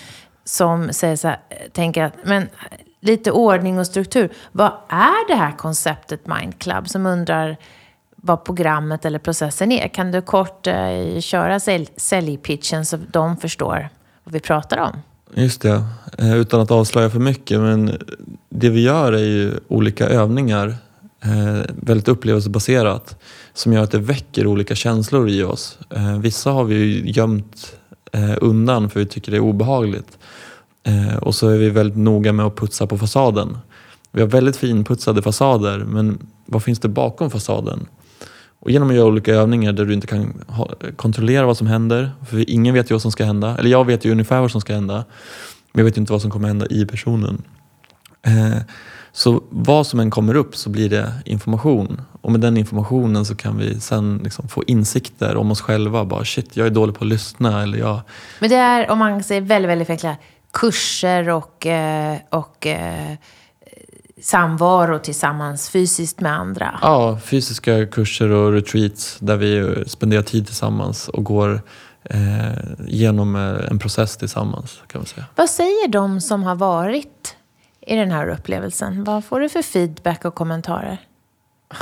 [0.45, 1.39] som säger så här,
[1.73, 2.49] tänker att men
[3.01, 4.33] lite ordning och struktur.
[4.53, 7.57] Vad är det här konceptet Mind Club som undrar
[8.17, 9.89] vad programmet eller processen är?
[9.89, 11.61] Kan du kort eh, köra
[11.97, 13.89] säljpitchen så de förstår
[14.25, 14.99] vad vi pratar om?
[15.35, 15.83] Just det,
[16.19, 17.61] eh, utan att avslöja för mycket.
[17.61, 17.99] Men
[18.49, 20.75] det vi gör är ju olika övningar,
[21.27, 23.17] Eh, väldigt upplevelsebaserat,
[23.55, 25.79] som gör att det väcker olika känslor i oss.
[25.91, 27.77] Eh, vissa har vi gömt
[28.12, 30.19] eh, undan för vi tycker det är obehagligt.
[30.83, 33.59] Eh, och så är vi väldigt noga med att putsa på fasaden.
[34.12, 37.87] Vi har väldigt finputsade fasader, men vad finns det bakom fasaden?
[38.59, 42.11] Och genom att göra olika övningar där du inte kan ha, kontrollera vad som händer,
[42.29, 43.57] för ingen vet ju vad som ska hända.
[43.59, 45.05] Eller jag vet ju ungefär vad som ska hända,
[45.73, 47.43] men jag vet ju inte vad som kommer hända i personen.
[48.27, 48.59] Eh,
[49.12, 52.01] så vad som än kommer upp så blir det information.
[52.21, 56.05] Och med den informationen så kan vi sen liksom få insikter om oss själva.
[56.05, 57.62] Bara shit, jag är dålig på att lyssna.
[57.62, 58.01] Eller jag...
[58.39, 60.19] Men det är, om man säger väldigt, väldigt förenklat,
[60.53, 63.15] kurser och, eh, och eh,
[64.23, 66.79] samvaro tillsammans fysiskt med andra?
[66.83, 71.62] Ja, fysiska kurser och retreats där vi spenderar tid tillsammans och går
[72.05, 72.19] eh,
[72.87, 73.37] genom
[73.71, 74.81] en process tillsammans.
[74.87, 75.27] kan man säga.
[75.37, 77.37] Vad säger de som har varit
[77.87, 79.05] i den här upplevelsen?
[79.05, 80.99] Vad får du för feedback och kommentarer?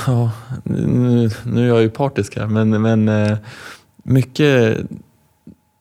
[0.07, 0.31] Ja,
[0.63, 3.37] nu, nu är jag ju partisk här, men, men eh,
[4.03, 4.77] mycket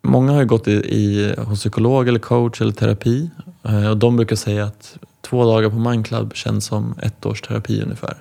[0.06, 3.30] Många har ju gått i, i, hos psykolog eller coach eller terapi
[3.62, 7.82] eh, och de brukar säga att två dagar på Mindclub känns som ett års terapi
[7.82, 8.16] ungefär.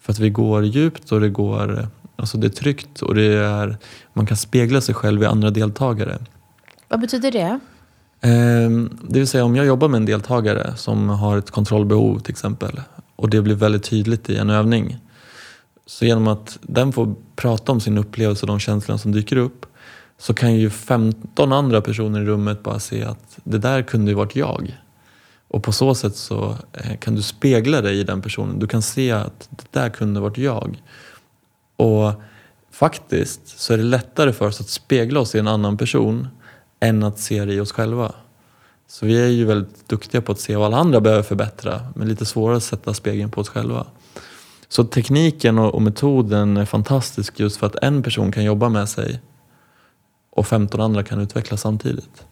[0.00, 3.76] För att vi går djupt och det går alltså det är tryggt och det är,
[4.12, 6.18] man kan spegla sig själv i andra deltagare.
[6.88, 7.60] Vad betyder det?
[8.20, 12.30] Ehm, det vill säga om jag jobbar med en deltagare som har ett kontrollbehov till
[12.30, 12.80] exempel
[13.16, 14.98] och det blir väldigt tydligt i en övning.
[15.86, 19.66] Så genom att den får prata om sin upplevelse och de känslor som dyker upp
[20.18, 24.14] så kan ju 15 andra personer i rummet bara se att det där kunde ju
[24.14, 24.80] varit jag.
[25.48, 28.58] Och på så sätt så eh, kan du spegla dig i den personen.
[28.58, 30.82] Du kan se att det där kunde varit jag.
[31.76, 32.12] Och
[32.70, 36.28] faktiskt så är det lättare för oss att spegla oss i en annan person
[36.80, 38.12] än att se det i oss själva.
[38.88, 42.08] Så vi är ju väldigt duktiga på att se vad alla andra behöver förbättra men
[42.08, 43.86] lite svårare att sätta spegeln på oss själva.
[44.68, 49.20] Så tekniken och, metoden är fantastisk just för att en person kan jobba med sig
[50.30, 52.26] och 15 andra kan utvecklas samtidigt.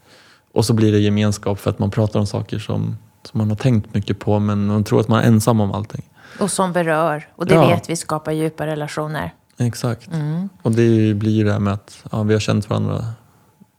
[0.52, 3.56] Och så blir det gemenskap för att man pratar om saker som, som man har
[3.56, 6.04] tänkt mycket på men man tror att man är ensam om allting.
[6.40, 7.28] Och som berör.
[7.37, 7.68] Och det ja.
[7.68, 9.34] vet vi skapar djupa relationer.
[9.58, 10.12] Exakt.
[10.12, 10.48] Mm.
[10.62, 13.04] Och det blir ju det här med att ja, vi har känt varandra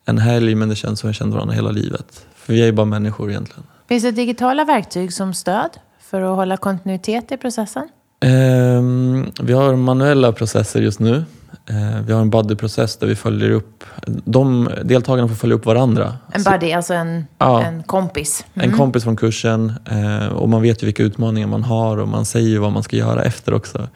[0.10, 2.26] en helg men det känns som vi känt varandra hela livet.
[2.36, 3.63] För vi är ju bara människor egentligen.
[3.89, 5.69] Finns det digitala verktyg som stöd
[6.10, 7.89] för att hålla kontinuitet i processen?
[8.26, 11.24] Ehm, vi har manuella processer just nu.
[11.69, 13.84] Ehm, vi har en buddy-process där vi följer upp,
[14.26, 16.13] de deltagarna får följa upp varandra.
[16.32, 17.63] En buddy, alltså en, Ja.
[17.63, 18.45] en kompis.
[18.54, 22.26] En kompis från kursen eh, och man vet ju vilka utmaningar man har och man
[22.26, 23.88] säger ju vad man ska göra efter också.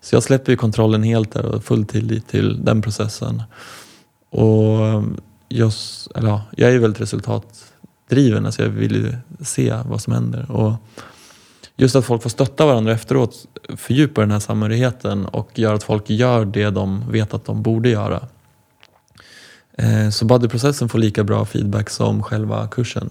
[0.00, 3.42] Så jag släpper ju kontrollen helt där och full tillit till den processen.
[4.30, 4.78] Och
[5.48, 5.72] jag,
[6.14, 9.12] eller ja, jag är väldigt resultatdriven, alltså jag vill ju
[9.44, 10.50] se vad som händer.
[10.50, 10.72] Och
[11.76, 16.10] just att folk får stötta varandra efteråt fördjupar den här samhörigheten och gör att folk
[16.10, 18.20] gör det de vet att de borde göra.
[19.78, 23.10] Eh, så buddyprocessen får lika bra feedback som själva kursen.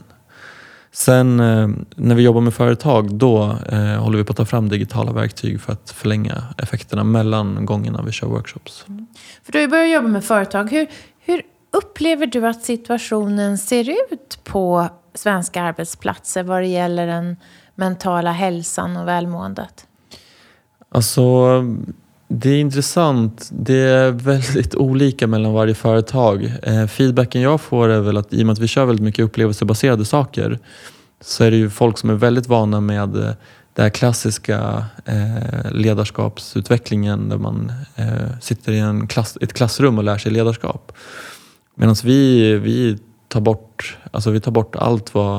[0.92, 4.70] Sen eh, när vi jobbar med företag då eh, håller vi på att ta fram
[4.70, 8.86] digitala verktyg för att förlänga effekterna mellan gångerna vi kör workshops.
[8.88, 9.08] Mm.
[9.44, 10.72] För du har ju börjat jobba med företag.
[10.72, 10.88] Hur,
[11.20, 11.42] hur
[11.78, 17.38] upplever du att situationen ser ut på svenska arbetsplatser vad det gäller den
[17.76, 19.88] mentala hälsan och välmåendet?
[20.90, 21.48] Alltså,
[22.28, 23.50] det är intressant.
[23.52, 26.54] Det är väldigt olika mellan varje företag.
[26.64, 29.26] Eh, feedbacken jag får är väl att i och med att vi kör väldigt mycket
[29.26, 30.60] upplevelsebaserade saker
[31.22, 33.32] så är det ju folk som är väldigt vana med eh,
[33.74, 37.72] den här klassiska eh, ledarskapsutvecklingen där man
[38.42, 40.92] sitter i en klass, ett klassrum och lär sig ledarskap.
[41.76, 45.38] Medan vi, vi, tar bort, alltså vi tar bort allt vad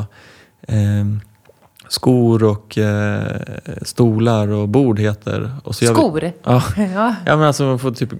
[0.62, 1.06] eh,
[1.88, 3.40] skor och eh,
[3.82, 5.52] stolar och bord heter.
[5.64, 6.32] Och så gör vi- Skor?
[6.44, 6.62] Ja.
[6.76, 7.14] ja.
[7.26, 8.18] Ja men alltså man får typ eh,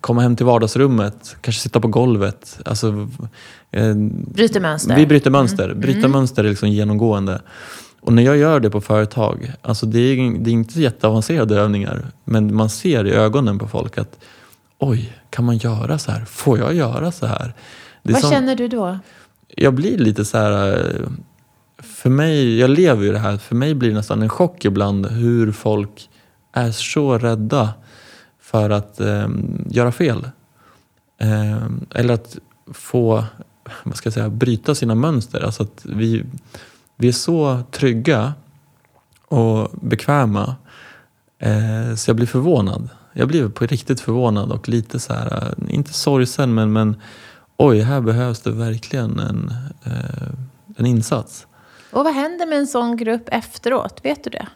[0.00, 2.60] komma hem till vardagsrummet, kanske sitta på golvet.
[2.64, 3.08] Alltså,
[3.70, 3.94] eh,
[4.34, 4.96] Bryter mönster?
[4.96, 5.74] vi bryter mönster.
[5.74, 6.10] Bryta Mm.
[6.10, 7.40] mönster är liksom genomgående.
[8.00, 12.06] Och när jag gör det på företag, alltså det är, det är inte jätteavancerade övningar,
[12.24, 14.18] men man ser i ögonen på folk att
[14.88, 16.24] oj, kan man göra så här?
[16.24, 17.54] Får jag göra så här?
[18.02, 18.98] Vad som- känner du då?
[19.56, 20.76] jag blir lite så här...
[20.78, 21.08] eh,
[21.82, 25.06] För mig, jag lever ju det här, för mig blir det nästan en chock ibland
[25.06, 26.08] hur folk
[26.52, 27.74] är så rädda
[28.40, 29.28] för att eh,
[29.70, 30.30] göra fel.
[31.18, 31.58] Eh,
[31.94, 32.38] eller att
[32.72, 33.24] få,
[33.84, 35.40] vad ska jag säga, bryta sina mönster.
[35.40, 36.24] Alltså att vi,
[36.96, 38.34] vi är så trygga
[39.28, 40.56] och bekväma
[41.38, 42.88] eh, så jag blir förvånad.
[43.16, 46.96] Jag blir på riktigt förvånad och lite så här, eh, inte sorgsen men, men
[47.56, 50.28] oj, här behövs det verkligen en, eh,
[50.76, 51.46] en insats.
[51.90, 54.00] Och vad händer med en sån grupp efteråt?
[54.02, 54.46] Vet du det?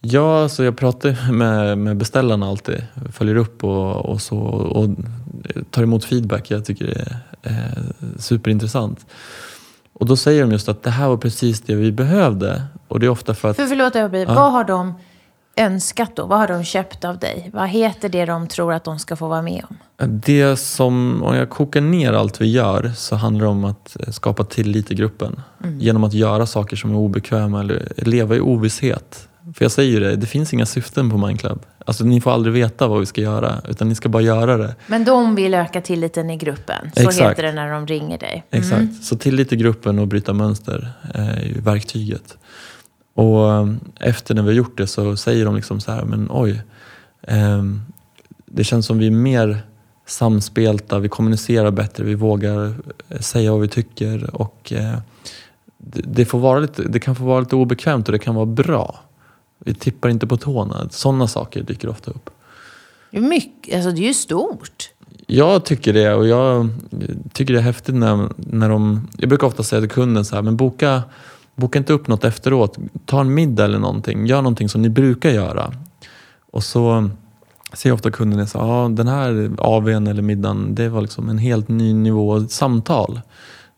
[0.00, 4.88] Ja, alltså jag pratar med, med beställarna alltid, följer upp och, och, så, och
[5.70, 6.50] tar emot feedback.
[6.50, 7.82] Jag tycker det är eh,
[8.18, 9.06] superintressant.
[9.92, 12.62] Och då säger de just att det här var precis det vi behövde.
[12.88, 14.34] Och det är ofta för att För förlåt, blir, Ja.
[14.34, 14.94] vad har de
[15.58, 16.26] önskat då?
[16.26, 17.50] Vad har de köpt av dig?
[17.52, 19.76] Vad heter det de tror att de ska få vara med om?
[20.08, 24.12] Det som, om jag kokar ner allt vi gör så handlar det om att eh,
[24.12, 25.40] skapa tillit i gruppen.
[25.78, 29.28] Genom att göra saker som är obekväma eller leva i ovisshet.
[29.54, 31.62] För jag säger ju det, det finns inga syften på Mindclub.
[31.86, 34.74] Alltså ni får aldrig veta vad vi ska göra utan ni ska bara göra det.
[34.86, 36.90] Men de vill öka tilliten i gruppen.
[36.94, 37.30] Så Exakt.
[37.30, 38.44] heter det när de ringer dig.
[38.50, 39.04] Exakt.
[39.04, 42.36] Så tillit i gruppen och bryta mönster är ju verktyget.
[43.18, 43.68] Och eh,
[44.00, 46.62] efter när vi har gjort det så säger de liksom så här, men oj.
[47.22, 47.82] ehm,
[48.46, 49.62] det känns som vi är mer
[50.06, 52.74] samspelta, vi kommunicerar bättre, vi vågar
[53.08, 54.98] eh, säga vad vi tycker och eh,
[55.78, 58.46] det, det, får vara lite, det kan få vara lite obekvämt och det kan vara
[58.46, 59.00] bra.
[59.58, 60.88] Vi tippar inte på tårna.
[60.90, 62.30] Sådana saker dyker ofta upp.
[63.10, 64.90] Det är, mycket, alltså det är ju stort.
[65.26, 66.68] Jag tycker det och jag
[67.32, 69.08] tycker det är häftigt när, när de...
[69.18, 71.02] Jag brukar ofta säga till kunden så här, men boka,
[71.58, 72.78] boka inte upp något efteråt.
[73.04, 74.26] Ta en middag eller någonting.
[74.26, 75.72] Gör någonting som ni brukar göra.
[76.52, 77.10] Och så
[77.72, 81.28] ser jag ofta kunden så här, ja, den här AWn eller middagen, det var liksom
[81.28, 83.20] en helt ny nivå samtal.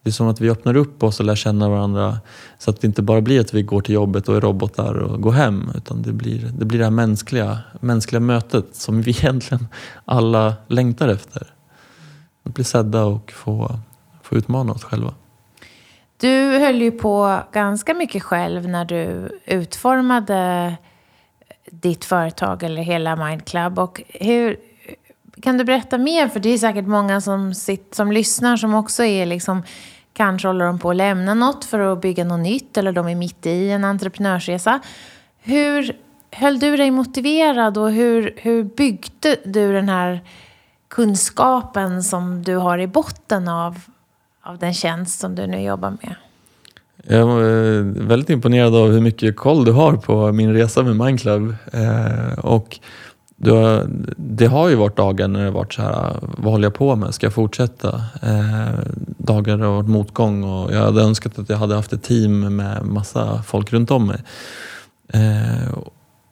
[0.02, 2.18] Det är som att vi öppnar upp oss och lär känna varandra
[2.58, 5.22] så att det inte bara blir att vi går till jobbet och är robotar och
[5.22, 9.66] går hem utan det blir det, blir det här mänskliga, mänskliga mötet som vi egentligen
[10.04, 11.46] alla längtar efter.
[12.44, 13.78] Att bli sedda och få,
[14.22, 15.14] få utmana oss själva.
[16.20, 20.74] Du höll ju på ganska mycket själv när du utformade
[21.70, 23.78] ditt företag eller hela Mind Club.
[23.78, 24.56] Och hur,
[25.42, 26.28] kan du berätta mer?
[26.28, 29.62] För det är säkert många som, sitt, som lyssnar som också är liksom
[30.12, 33.14] Kanske håller de på att lämna något för att bygga något nytt eller de är
[33.14, 34.80] mitt i en entreprenörsresa.
[35.38, 35.96] Hur
[36.33, 40.20] höll du dig motiverad och hur, hur byggde du den här
[40.88, 43.80] kunskapen som du har i botten av,
[44.42, 46.14] av den tjänst som du nu jobbar med?
[47.05, 50.96] Jag är eh, väldigt imponerad av hur mycket koll du har på min resa med
[50.96, 51.55] Mindclub.
[51.72, 52.79] Eh, och
[53.37, 56.74] det, det har ju varit dagar när det har varit så här, vad håller jag
[56.74, 57.14] på med?
[57.14, 57.88] Ska jag fortsätta?
[58.22, 58.79] Eh,
[59.18, 62.57] dagar det har varit motgång och jag hade önskat att jag hade haft ett team
[62.57, 64.22] med massa folk runt om mig.
[65.12, 65.79] Eh,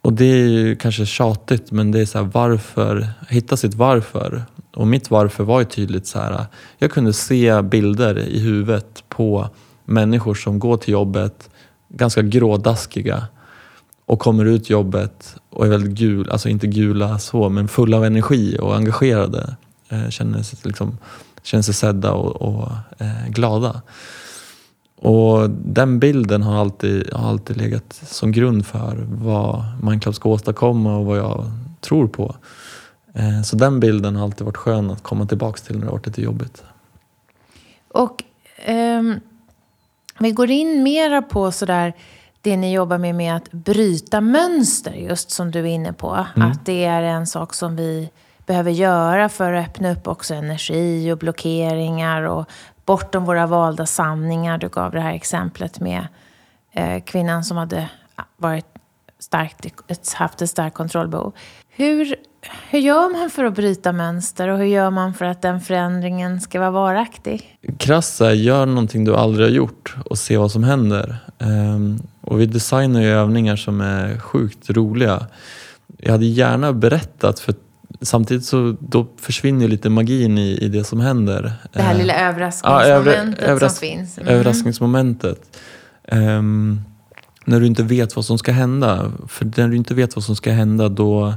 [0.01, 4.43] och det är ju kanske tjatigt men det är så här, varför, hitta sitt varför.
[4.79, 6.45] Och mitt varför var ju tydligt så här,
[6.77, 9.49] jag kunde se bilder i huvudet på
[9.85, 11.49] människor som går till jobbet
[11.89, 13.27] ganska grådaskiga
[14.05, 18.05] och kommer ut jobbet och är väldigt gul, alltså inte gula så, men fulla av
[18.05, 19.55] energi och engagerade.
[19.89, 20.97] Eh, känner, sig, liksom,
[21.43, 23.81] känner sig sedda och, och eh, glada.
[24.95, 30.97] Och den bilden har alltid, har alltid legat som grund för vad Mindclub ska åstadkomma
[30.97, 32.35] och vad jag tror på.
[33.19, 35.91] Eh, så den bilden har alltid varit skön att komma tillbaka till när det har
[35.91, 36.63] varit lite jobbigt.
[37.87, 38.23] Och
[38.67, 39.19] um,
[40.19, 41.93] vi går in mera på sådär
[42.41, 46.25] det ni jobbar med, med att bryta mönster, just som du är inne på.
[46.35, 46.51] Mm.
[46.51, 48.09] Att det är en sak som vi
[48.45, 52.49] behöver göra för att öppna upp också energi och blockeringar och
[52.85, 54.57] bortom våra valda sanningar.
[54.57, 56.07] Du gav det här exemplet med
[56.71, 57.89] eh, kvinnan som hade
[58.37, 58.65] varit
[59.19, 59.65] starkt,
[60.13, 61.33] haft ett starkt kontrollbehov.
[61.69, 62.15] Hur,
[62.69, 66.41] hur gör man för att bryta mönster och hur gör man för att den förändringen
[66.41, 67.59] ska vara varaktig?
[67.77, 71.17] Krasst gör någonting du aldrig har gjort och se vad som händer.
[71.37, 75.27] Um, och vi designar ju övningar som är sjukt roliga.
[75.97, 77.53] Jag hade gärna berättat för
[78.01, 81.53] samtidigt så då försvinner lite magin i, i det som händer.
[81.73, 84.17] Det här lilla överraskningsmomentet ja, överras som finns.
[84.17, 84.33] Mm.
[84.33, 85.59] Överraskningsmomentet.
[86.11, 86.81] Um,
[87.45, 89.11] när du inte vet vad som ska hända.
[89.27, 91.33] För när du inte vet vad som ska hända då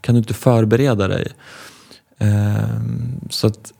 [0.00, 1.32] kan du inte förbereda dig.
[2.18, 3.72] Um, så att,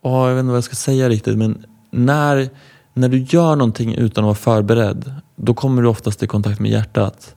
[0.00, 2.50] åh, jag vet inte vad jag ska säga riktigt men när,
[2.94, 6.70] när du gör någonting utan att vara förberedd då kommer du oftast i kontakt med
[6.70, 7.34] hjärtat.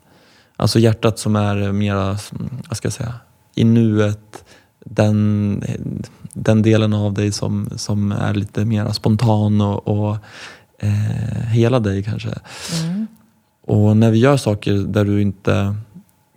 [0.56, 2.18] Alltså hjärtat som är mera,
[2.68, 3.14] vad ska jag säga,
[3.56, 4.44] i nuet.
[4.86, 5.64] Den,
[6.34, 10.18] den delen av dig som, som är lite mer spontan och, och
[10.80, 12.30] eh, hela dig kanske.
[12.84, 13.08] Mm.
[13.66, 15.76] Och när vi gör saker där du inte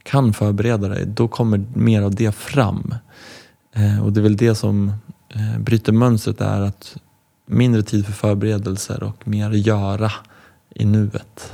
[0.02, 2.94] kan förbereda dig, då kommer mer av det fram.
[3.72, 4.92] Eh, och det är väl det som
[5.28, 6.96] eh, bryter mönstret, är att
[7.46, 10.12] mindre tid för förberedelser och mer göra
[10.74, 11.52] i nuet.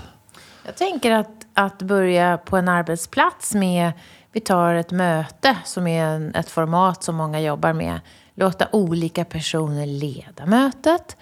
[0.64, 3.92] Jag tänker att, att börja på en arbetsplats med,
[4.32, 8.00] vi tar ett möte som är en, ett format som många jobbar med.
[8.34, 11.16] Låta olika personer leda mötet.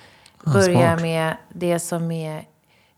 [0.45, 2.45] Börja med det som är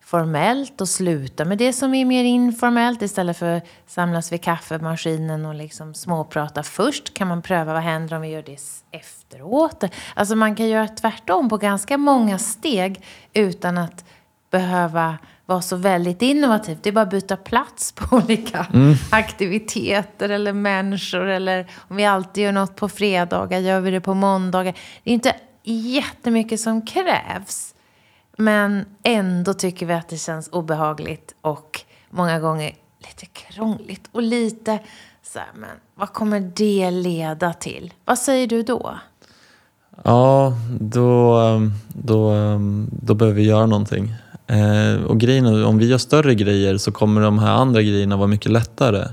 [0.06, 3.02] formellt och sluta med det som är mer informellt.
[3.02, 8.16] Istället för att samlas vid kaffemaskinen och liksom småprata först kan man pröva vad händer
[8.16, 8.58] om vi gör det
[8.90, 9.84] efteråt.
[10.14, 14.04] Alltså man kan göra tvärtom på ganska många steg utan att
[14.50, 16.78] behöva vara så väldigt innovativ.
[16.82, 18.94] Det är bara att byta plats på olika mm.
[19.10, 21.26] aktiviteter eller människor.
[21.26, 24.74] Eller om vi alltid gör något på fredagar, gör vi det på måndagar.
[25.04, 27.72] Det är inte jättemycket som krävs.
[28.36, 34.78] Men ändå tycker vi att det känns obehagligt och många gånger lite krångligt och lite
[35.22, 37.94] så här, men vad kommer det leda till?
[38.04, 38.94] Vad säger du då?
[40.04, 44.14] Ja, då, ehm, då, ehm, då behöver vi göra någonting.
[44.46, 48.26] Eh, och grejen om vi gör större grejer så kommer de här andra grejerna vara
[48.26, 49.08] mycket lättare.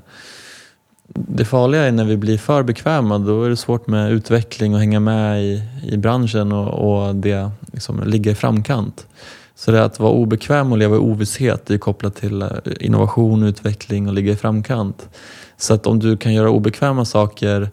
[1.08, 3.18] Det farliga är när vi blir för bekväma.
[3.20, 7.52] Då är det svårt med utveckling och hänga med i, i branschen och, och det
[7.74, 9.08] liksom, ligga i framkant.
[9.56, 14.08] Så det att vara obekväm och leva i ovisshet är kopplat till eh, innovation, utveckling
[14.08, 15.10] och ligga i framkant.
[15.58, 17.72] Så att om du kan göra obekväma saker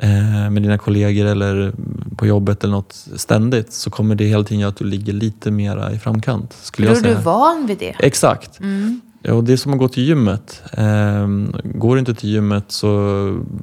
[0.00, 1.72] eh, med dina kollegor eller
[2.16, 5.50] på jobbet eller något ständigt så kommer det hela tiden göra att du ligger lite
[5.50, 6.52] mera i framkant.
[6.52, 7.16] Skulle Tror jag säga.
[7.16, 7.96] du van vid det?
[7.98, 8.60] Exakt.
[8.60, 9.00] Mm.
[9.28, 10.62] Ja, det är som att gå till gymmet.
[10.72, 12.88] Ehm, går du inte till gymmet så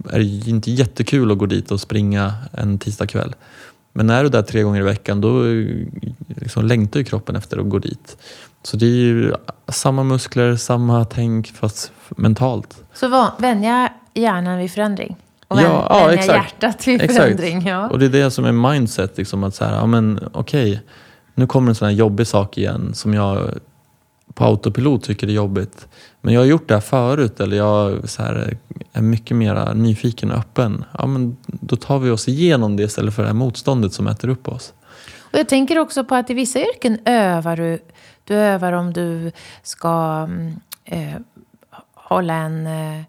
[0.10, 3.36] är det inte jättekul att gå dit och springa en tisdagkväll.
[3.93, 5.43] Men är du där tre gånger i veckan då
[6.28, 8.17] liksom längtar ju kroppen efter att gå dit.
[8.63, 9.34] Så det är ju
[9.67, 12.84] samma muskler, samma tänk fast mentalt.
[12.93, 15.15] Så vänja hjärnan vid förändring?
[15.47, 16.28] Och ja, vänja ja, exakt.
[16.63, 17.23] hjärtat vid exakt.
[17.23, 17.67] förändring?
[17.67, 17.89] Ja.
[17.89, 19.17] Och det är det som är mindset.
[19.17, 20.82] Liksom, att så här, ja, men, okej,
[21.36, 23.49] nu kommer en sån här jobbig sak igen som jag
[24.34, 25.88] på autopilot tycker det är jobbigt.
[26.21, 28.57] Men jag har gjort det här förut eller jag så här,
[28.93, 30.86] är mycket mer nyfiken och öppen.
[30.97, 34.29] Ja, men då tar vi oss igenom det istället för det här motståndet som äter
[34.29, 34.73] upp oss.
[35.19, 37.79] Och jag tänker också på att i vissa yrken övar du.
[38.23, 39.31] Du övar om du
[39.63, 41.21] ska mm, eh,
[41.93, 42.67] hålla en...
[42.67, 43.01] Eh,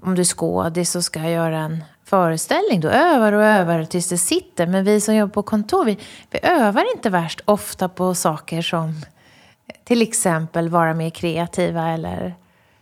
[0.00, 2.80] om du är skådis och ska göra en föreställning.
[2.80, 4.66] Du övar och övar tills det sitter.
[4.66, 5.98] Men vi som jobbar på kontor, vi,
[6.30, 8.94] vi övar inte värst ofta på saker som
[9.84, 12.34] till exempel vara mer kreativa eller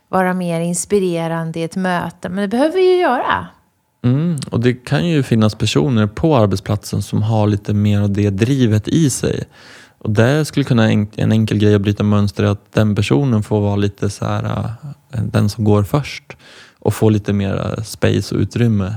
[0.09, 2.29] vara mer inspirerande i ett möte.
[2.29, 3.47] Men det behöver vi ju göra.
[4.03, 8.29] Mm, och det kan ju finnas personer på arbetsplatsen som har lite mer av det
[8.29, 9.43] drivet i sig.
[9.97, 13.61] Och där skulle kunna en enkel grej att bryta mönster är att den personen får
[13.61, 16.37] vara lite så här, äh, den som går först
[16.79, 18.95] och få lite mer äh, space och utrymme.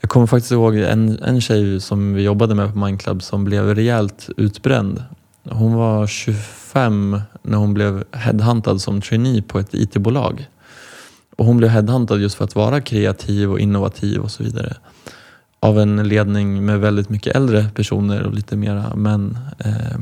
[0.00, 3.74] Jag kommer faktiskt ihåg en, en tjej som vi jobbade med på Mindclub som blev
[3.74, 5.02] rejält utbränd.
[5.50, 10.48] Hon var 25 när hon blev headhuntad som trainee på ett IT-bolag.
[11.36, 14.76] Och hon blev headhuntad just för att vara kreativ och innovativ och så vidare.
[15.60, 19.38] Av en ledning med väldigt mycket äldre personer och lite mera män.
[19.58, 19.98] Eh,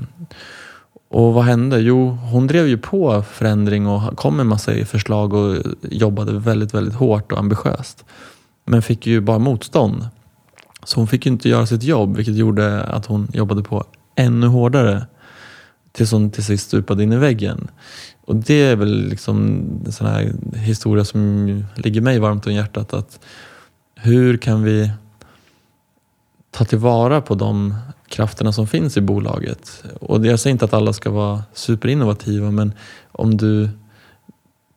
[1.10, 1.80] och vad hände?
[1.80, 6.94] Jo, hon drev ju på förändring och kom med massa förslag och jobbade väldigt, väldigt
[6.94, 8.04] hårt och ambitiöst.
[8.66, 10.08] Men fick ju bara motstånd.
[10.84, 13.84] Så hon fick ju inte göra sitt jobb vilket gjorde att hon jobbade på
[14.16, 15.06] ännu hårdare
[15.92, 17.70] tills hon till sist stupade in i väggen.
[18.24, 22.94] Och det är väl liksom en sån här historia som ligger mig varmt om hjärtat.
[22.94, 23.20] Att
[23.94, 24.90] hur kan vi
[26.50, 27.74] ta tillvara på de
[28.08, 29.84] krafterna som finns i bolaget?
[30.00, 32.72] Och jag säger inte att alla ska vara superinnovativa men
[33.12, 33.68] om du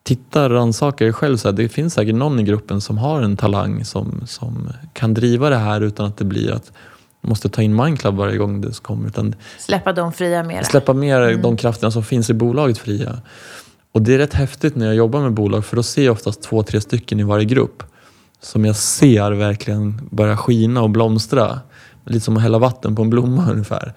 [0.03, 1.38] tittar och rannsakar dig själv.
[1.38, 5.14] Så här, det finns säkert någon i gruppen som har en talang som, som kan
[5.14, 6.72] driva det här utan att det blir att
[7.28, 9.07] måste ta in Mindclub varje gång det kommer.
[9.07, 10.63] Utan släppa dem fria mer.
[10.63, 11.41] Släppa mer mm.
[11.41, 13.21] de krafterna som finns i bolaget fria.
[13.91, 16.41] Och det är rätt häftigt när jag jobbar med bolag för då ser jag oftast
[16.41, 17.84] två, tre stycken i varje grupp.
[18.41, 21.59] Som jag ser verkligen börja skina och blomstra.
[22.05, 23.93] Lite som att hälla vatten på en blomma ungefär.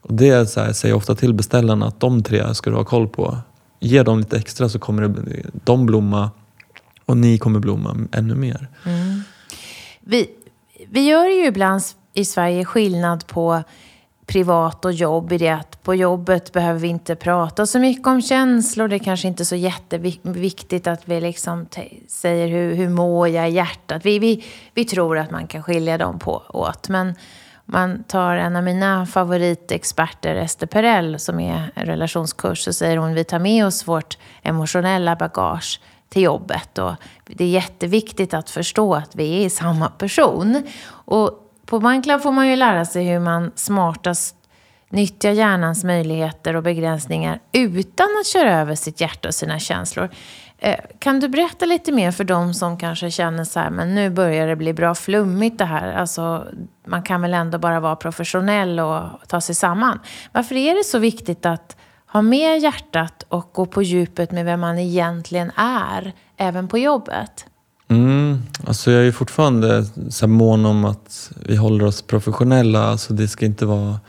[0.00, 2.76] Och det är så här, säger jag ofta till beställarna att de tre ska du
[2.76, 3.38] ha koll på.
[3.80, 6.30] Ge dem lite extra så kommer det, de blomma
[7.06, 8.68] och ni kommer blomma ännu mer.
[8.84, 9.22] Mm.
[10.00, 10.28] Vi,
[10.90, 11.82] vi gör ju ibland
[12.16, 13.62] i Sverige skillnad på
[14.26, 18.22] privat och jobb i det att på jobbet behöver vi inte prata så mycket om
[18.22, 18.88] känslor.
[18.88, 21.66] Det är kanske inte är så jätteviktigt att vi liksom
[22.08, 24.06] säger hur, hur mår jag i hjärtat.
[24.06, 24.44] Vi, vi,
[24.74, 26.88] vi tror att man kan skilja dem på, åt.
[26.88, 27.14] Men
[27.64, 33.14] man tar en av mina favoritexperter, Ester Perell, som är en relationskurs, så säger hon
[33.14, 36.78] vi tar med oss vårt emotionella bagage till jobbet.
[36.78, 36.94] Och
[37.24, 40.62] det är jätteviktigt att förstå att vi är samma person.
[40.88, 44.36] Och på Mindclub får man ju lära sig hur man smartast
[44.88, 50.08] nyttjar hjärnans möjligheter och begränsningar utan att köra över sitt hjärta och sina känslor.
[50.58, 54.10] Eh, kan du berätta lite mer för de som kanske känner så här, men nu
[54.10, 55.92] börjar det bli bra flummigt det här.
[55.92, 56.46] Alltså,
[56.86, 60.00] man kan väl ändå bara vara professionell och ta sig samman.
[60.32, 64.60] Varför är det så viktigt att ha med hjärtat och gå på djupet med vem
[64.60, 67.46] man egentligen är, även på jobbet?
[67.88, 72.84] Mm, alltså jag är fortfarande så mån om att vi håller oss professionella.
[72.84, 74.00] Alltså det ska inte vara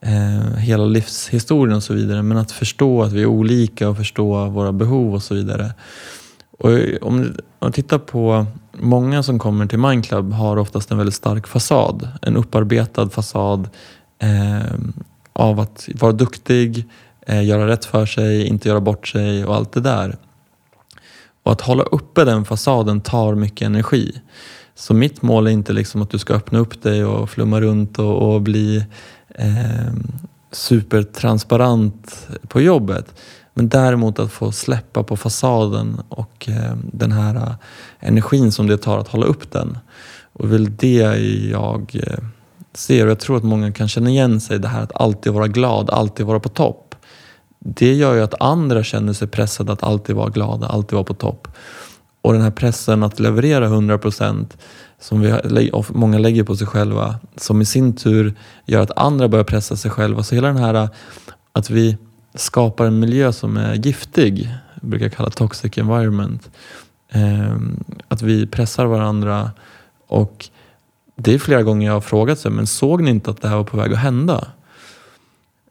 [0.00, 2.22] eh, hela livshistorien och så vidare.
[2.22, 5.74] Men att förstå att vi är olika och förstå våra behov och så vidare.
[6.58, 6.70] Och
[7.02, 12.08] om man tittar på många som kommer till Mindclub har oftast en väldigt stark fasad.
[12.22, 13.68] En upparbetad fasad
[14.18, 14.72] eh,
[15.32, 16.84] av att vara duktig,
[17.26, 20.16] eh, göra rätt för sig, inte göra bort sig och allt det där.
[21.48, 24.20] Och att hålla uppe den fasaden tar mycket energi.
[24.74, 27.98] Så mitt mål är inte liksom att du ska öppna upp dig och flumma runt
[27.98, 28.84] och, och bli
[29.28, 29.92] eh,
[30.52, 33.14] supertransparent på jobbet.
[33.54, 37.54] Men däremot att få släppa på fasaden och eh, den här eh,
[38.00, 39.78] energin som det tar att hålla upp den.
[40.32, 41.18] Och det är väl det
[41.50, 42.24] jag eh,
[42.74, 45.48] ser och jag tror att många kan känna igen sig det här att alltid vara
[45.48, 46.87] glad, alltid vara på topp
[47.58, 51.14] det gör ju att andra känner sig pressade att alltid vara glada, alltid vara på
[51.14, 51.48] topp.
[52.22, 54.56] Och den här pressen att leverera 100 procent
[55.00, 58.34] som vi, många lägger på sig själva, som i sin tur
[58.64, 60.22] gör att andra börjar pressa sig själva.
[60.22, 60.88] Så hela den här äh,
[61.52, 61.96] att vi
[62.34, 64.50] skapar en miljö som är giftig,
[64.80, 66.50] jag brukar kalla toxic environment.
[67.10, 69.50] Ehm, att vi pressar varandra
[70.08, 70.48] och
[71.16, 73.56] det är flera gånger jag har frågat sig, men såg ni inte att det här
[73.56, 74.46] var på väg att hända?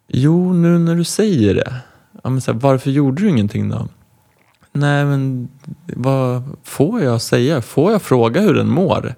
[0.08, 1.74] Jo, nu när du säger det.
[2.24, 3.88] Ja, men så här, varför gjorde du ingenting då?
[4.74, 5.50] Nej, men
[5.96, 7.62] vad får jag säga?
[7.62, 9.16] Får jag fråga hur den mår?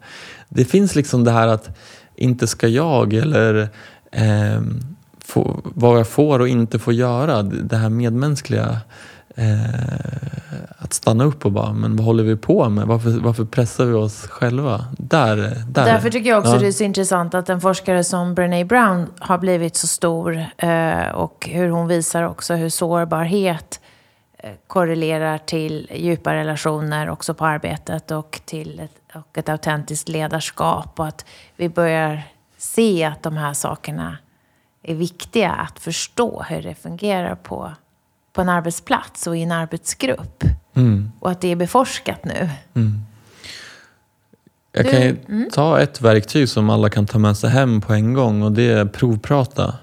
[0.50, 1.78] Det finns liksom det här att
[2.16, 3.70] inte ska jag eller
[4.12, 4.62] eh,
[5.26, 7.44] få, vad jag får och inte får göra.
[7.44, 8.78] Det här medmänskliga
[9.40, 12.88] eh, att stanna upp och bara, men vad håller vi på med?
[12.88, 14.86] Varför, varför pressar vi oss själva?
[14.98, 15.38] Där,
[15.68, 15.86] där.
[15.86, 16.60] Därför tycker jag också ja.
[16.60, 21.10] det är så intressant att en forskare som Brené Brown har blivit så stor eh,
[21.10, 23.80] och hur hon visar också hur sårbarhet
[24.38, 31.00] eh, korrelerar till djupa relationer också på arbetet och till ett, och ett autentiskt ledarskap
[31.00, 31.26] och att
[31.56, 32.22] vi börjar
[32.58, 34.18] se att de här sakerna
[34.84, 37.72] är viktiga att förstå hur det fungerar på
[38.34, 40.44] på en arbetsplats och i en arbetsgrupp.
[40.76, 41.12] Mm.
[41.20, 42.50] och att det är beforskat nu.
[42.74, 43.02] Mm.
[44.72, 45.50] Jag Du- kan ju mm.
[45.54, 48.64] ta ett verktyg som alla kan ta med sig hem på en gång och det
[48.72, 49.76] är provprata.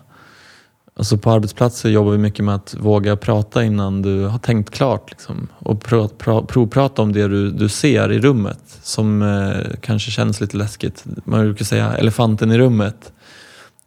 [0.99, 5.11] Alltså på arbetsplatser jobbar vi mycket med att våga prata innan du har tänkt klart.
[5.11, 5.49] Liksom.
[5.59, 10.41] Och pra, pra, provprata om det du, du ser i rummet som eh, kanske känns
[10.41, 11.05] lite läskigt.
[11.25, 13.13] Man brukar säga elefanten i rummet.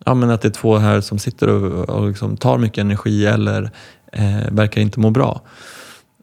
[0.06, 3.26] Ja, men att det är två här som sitter och, och liksom tar mycket energi
[3.26, 3.72] eller
[4.12, 5.42] eh, verkar inte må bra.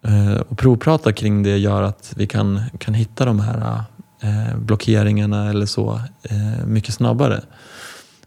[0.02, 3.82] Eh, och provprata kring det gör att vi kan, kan hitta de här
[4.22, 7.40] eh, blockeringarna eller så eh, mycket snabbare.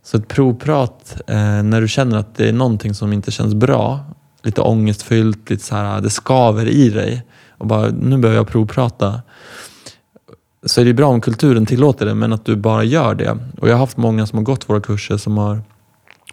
[0.04, 4.00] Så ett provprat eh, när du känner att det är någonting som inte känns bra,
[4.44, 7.26] lite ångestfyllt, lite så här, ah, det skaver i dig
[7.58, 9.22] och bara nu behöver jag provprata.
[10.66, 13.38] Så är det bra om kulturen tillåter det men att du bara gör det.
[13.62, 15.62] Och jag har haft många som har gått våra kurser som har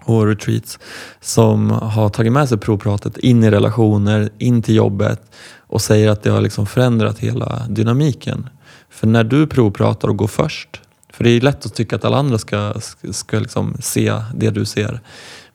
[0.07, 0.79] och retreats
[1.21, 6.23] som har tagit med sig provpratet in i relationer, in till jobbet och säger att
[6.23, 8.49] det har liksom förändrat hela dynamiken.
[8.91, 10.81] För när du provpratar och går först,
[11.13, 12.75] för det är lätt att tycka att alla andra ska,
[13.11, 15.01] ska, liksom se det du ser.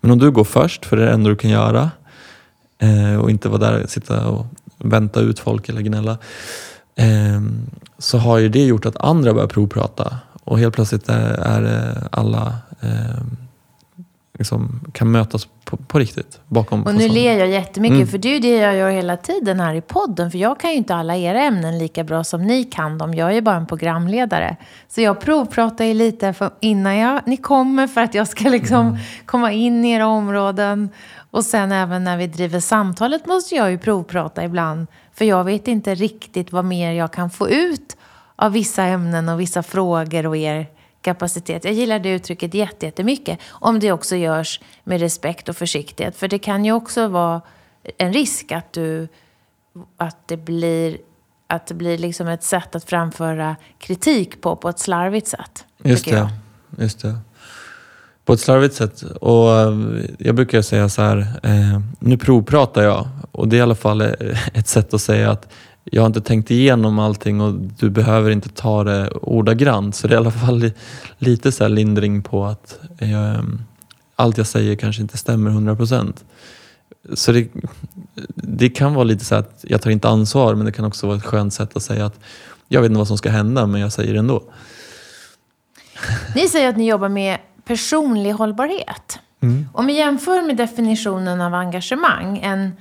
[0.02, 1.92] Men om du går först, för det är det enda du kan göra
[2.80, 4.46] eh, och inte vara där och sitta och
[4.78, 6.18] vänta ut folk eller gnälla
[6.96, 7.62] ehm,
[7.98, 13.38] så har ju det gjort att andra börjar provprata och helt plötsligt är, alla ehm,
[14.42, 17.14] liksom, kan mötas på, på riktigt bakom Och nu fasaden.
[17.16, 18.08] ler jag jättemycket, Mm.
[18.08, 20.32] för det är ju det jag gör hela tiden här i podden.
[20.32, 23.14] För jag kan ju inte alla era ämnen lika bra som ni kan dem.
[23.14, 24.56] Jag är ju bara en programledare.
[24.88, 28.88] Så jag provpratar ju lite för, innan jag, ni kommer för att jag ska liksom
[28.88, 29.00] Mm.
[29.26, 30.90] komma in i era områden.
[31.32, 34.88] Och sen även när vi driver samtalet måste jag ju provprata ibland.
[35.14, 37.98] För jag vet inte riktigt vad mer jag kan få ut
[38.36, 40.68] av vissa ämnen och vissa frågor och er
[41.02, 41.66] kapacitet.
[41.66, 43.40] Jag gillar det uttrycket jätte- jättemycket.
[43.50, 46.18] Om det också görs med respekt och försiktighet.
[46.18, 47.42] För det kan ju också vara
[47.98, 49.08] en risk att, du,
[49.98, 50.98] att det blir,
[51.48, 55.66] att det blir liksom ett sätt att framföra kritik på, på ett slarvigt sätt.
[55.84, 56.30] Just det,
[56.78, 57.18] just det.
[58.26, 59.02] På ett slarvigt sätt.
[59.02, 59.78] Och eh,
[60.20, 63.08] jag brukar säga så här, eh, nu provpratar jag.
[63.32, 64.10] Och det är i alla fall eh,
[64.54, 68.50] ett sätt att säga att jag har inte tänkt igenom allting och du behöver inte
[68.50, 69.96] ta det ordagrant.
[69.96, 70.74] Så det är i alla fall li-
[71.18, 73.42] lite så lindring på att eh,
[74.16, 76.14] allt jag säger kanske inte stämmer 100%.
[77.14, 77.48] Så det,
[78.36, 81.18] det kan vara lite så att jag tar inte ansvar men det kan också vara
[81.18, 82.20] ett skönt sätt att säga att
[82.68, 84.44] jag vet inte vad som ska hända men jag säger det ändå.
[86.36, 89.20] Ni säger att ni jobbar med personlig hållbarhet.
[89.74, 92.72] Om vi jämför med definitionen av engagemang, en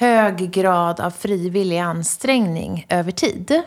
[0.00, 3.62] hög grad av frivillig ansträngning över tid,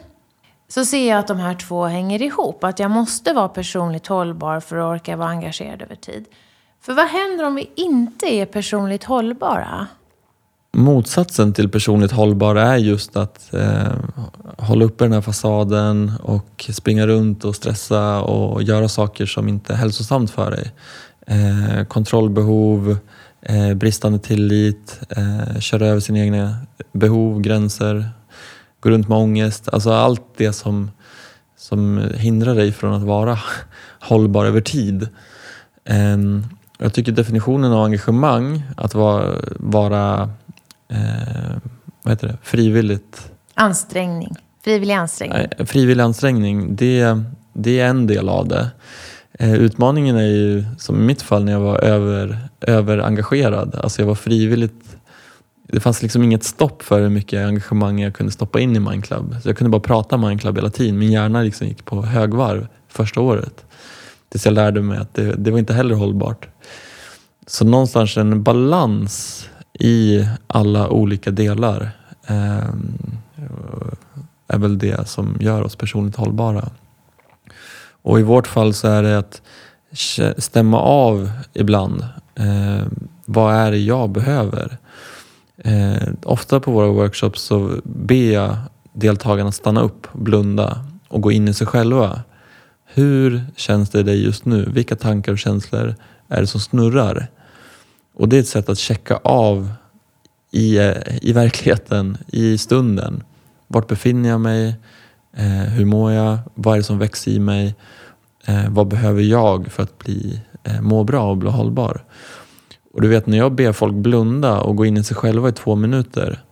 [0.68, 2.64] så ser jag att de här två hänger ihop.
[2.64, 6.26] Att jag måste vara personligt hållbar för att orka vara engagerad över tid.
[6.82, 9.88] För vad händer om vi inte är personligt hållbara?
[10.78, 13.94] Motsatsen till personligt hållbar är just att eh,
[14.58, 19.74] hålla uppe den här fasaden och springa runt och stressa och göra saker som inte
[19.74, 20.72] är hälsosamt för dig.
[21.28, 22.98] Eh, kontrollbehov,
[23.46, 26.56] eh, bristande tillit, eh, köra över sina egna
[26.92, 28.10] behov, gränser,
[28.80, 29.70] gå runt med ångest.
[29.74, 30.92] Alltså allt det som,
[31.58, 33.40] som hindrar dig från att vara
[34.00, 35.08] hållbar över tid.
[35.86, 36.46] Ehm,
[36.78, 40.30] jag tycker definitionen av engagemang, att vara, vara
[40.90, 41.58] eh,
[42.04, 42.38] vad heter det?
[42.44, 44.36] frivilligt Ansträngning.
[44.64, 45.48] Frivillig ansträngning.
[45.66, 47.24] Frivillig ansträngning, det,
[47.54, 48.70] det är en del av det.
[49.40, 53.76] Eh, utmaningen är ju, som i mitt fall, när jag var över, överengagerad.
[53.76, 54.98] Alltså jag var frivilligt...
[55.68, 59.36] Det fanns liksom inget stopp för hur mycket engagemang jag kunde stoppa in i Mindclub.
[59.42, 61.00] Så jag kunde bara prata Mindclub hela tiden.
[61.00, 63.66] Min hjärna liksom gick på högvarv första året.
[64.30, 66.48] Tills jag lärde mig att det, det var inte heller hållbart.
[67.48, 69.46] Så någonstans en balans
[69.80, 71.92] i alla olika delar.
[72.28, 72.68] eh,
[74.48, 76.70] är väl det som gör oss personligt hållbara.
[78.04, 79.42] Och i vårt fall så är det att
[80.38, 82.06] stämma av ibland.
[82.36, 82.88] Eh,
[83.26, 84.78] vad är det jag behöver?
[85.58, 88.56] Eh, ofta på våra workshops så ber jag
[88.94, 92.22] deltagarna stanna upp, blunda och gå in i sig själva.
[92.86, 94.70] Hur känns det i dig just nu?
[94.74, 95.96] Vilka tankar och känslor
[96.28, 97.28] är det som snurrar?
[98.16, 99.74] Och det är ett sätt att checka av
[100.52, 103.24] i, eh, i verkligheten, i stunden.
[103.68, 104.76] Vart befinner jag mig?
[105.38, 106.38] Eh, hur mår jag?
[106.54, 107.76] Vad är det som växer i mig?
[108.46, 112.04] Eh, vad behöver jag för att bli, eh, må bra och bli hållbar?
[112.94, 115.52] Och du vet när jag ber folk blunda och gå in i sig själva i
[115.52, 116.44] två minuter.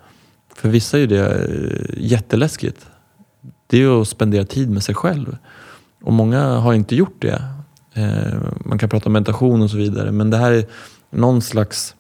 [0.56, 2.86] För vissa är ju det eh, jätteläskigt.
[3.68, 5.38] Det är ju att spendera tid med sig själv.
[6.04, 7.44] Och många har inte gjort det.
[7.94, 8.34] Eh,
[8.66, 10.12] man kan prata om meditation och så vidare.
[10.12, 10.66] Men det här är
[11.10, 11.96] någon slags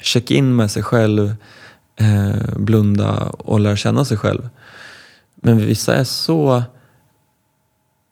[0.00, 1.34] check-in med sig själv.
[1.96, 4.48] eh, blunda och lära känna sig själv.
[5.40, 6.62] Men vissa är så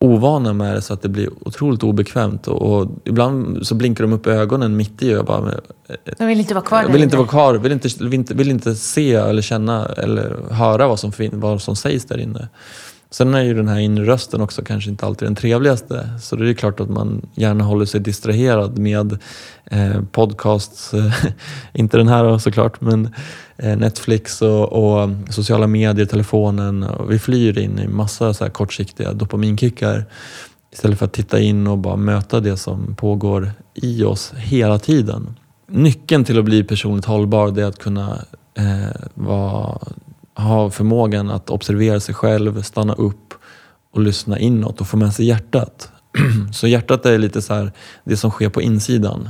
[0.00, 2.48] ovana med det så att det blir otroligt obekvämt.
[2.48, 5.54] Och, och ibland så blinkar de upp ögonen mitt i och jag bara...
[6.18, 8.74] De vill inte vara kvar vill inte vara kvar, vill inte, vill, inte, vill inte
[8.74, 12.48] se eller känna eller höra vad som, vad som sägs där inne.
[13.10, 16.10] Sen är ju den här inre rösten också kanske inte alltid den trevligaste.
[16.20, 19.18] Så det är klart att man gärna håller sig distraherad med
[19.64, 20.92] eh, podcasts,
[21.72, 23.14] inte den här såklart, men
[23.56, 26.82] eh, Netflix och, och, sociala medier, telefonen.
[26.82, 30.04] Och vi flyr in i massa så här kortsiktiga dopaminkickar
[30.72, 35.36] istället för att titta in och bara möta det som pågår i oss hela tiden.
[35.68, 39.78] Nyckeln till att bli personligt hållbar är att kunna eh, vara
[40.38, 43.34] ha förmågan att observera sig själv, stanna upp
[43.92, 45.92] och lyssna inåt och få med sig hjärtat.
[46.52, 47.72] så hjärtat är lite så här,
[48.04, 49.28] det som sker på insidan.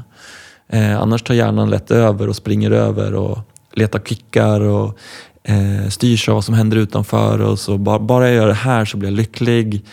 [0.69, 3.39] Eh, annars tar hjärnan lätt över och springer över och
[3.73, 4.99] letar kickar och
[5.43, 7.41] eh, styrs av vad som händer utanför.
[7.41, 9.85] Och så bara, bara jag gör det här så blir jag lycklig.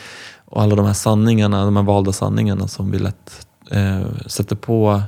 [0.45, 5.01] Och alla de här sanningarna, de här valda sanningarna som vi lätt eh, sätter på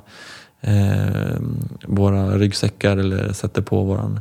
[0.61, 1.35] eh,
[1.87, 4.19] våra ryggsäckar eller sätter på våran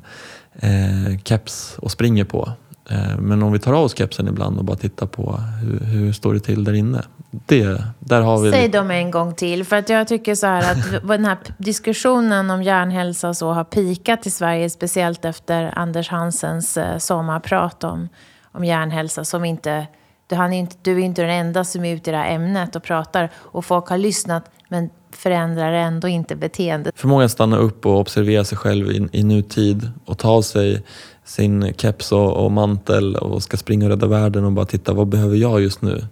[0.59, 2.53] eh, keps och springer på.
[2.91, 6.13] Eh, men om vi tar av oss kepsen ibland och bara tittar på hur, hur
[6.13, 7.03] står det till där inne.
[7.31, 9.65] Det, där har vi Säg dem en gång till.
[9.65, 13.65] För att jag tycker så här att den här diskussionen om hjärnhälsa och så har
[13.65, 14.71] pikat i Sverige.
[14.71, 18.09] Speciellt efter Anders Hansens eh, sommarprat om,
[18.53, 19.25] om hjärnhälsa.
[19.25, 19.87] Som inte,
[20.27, 22.35] du, han är inte, du är inte den enda som är ute i det här
[22.35, 23.31] ämnet och pratar.
[23.37, 26.95] Och folk har lyssnat men förändrar ändå inte beteendet.
[26.97, 30.83] Förmågan att stanna upp och observera sig själv i, i nutid och ta av sig
[31.25, 35.09] sin keps och, och, mantel och ska springa och rädda världen och bara titta, vad
[35.09, 36.05] behöver jag just nu?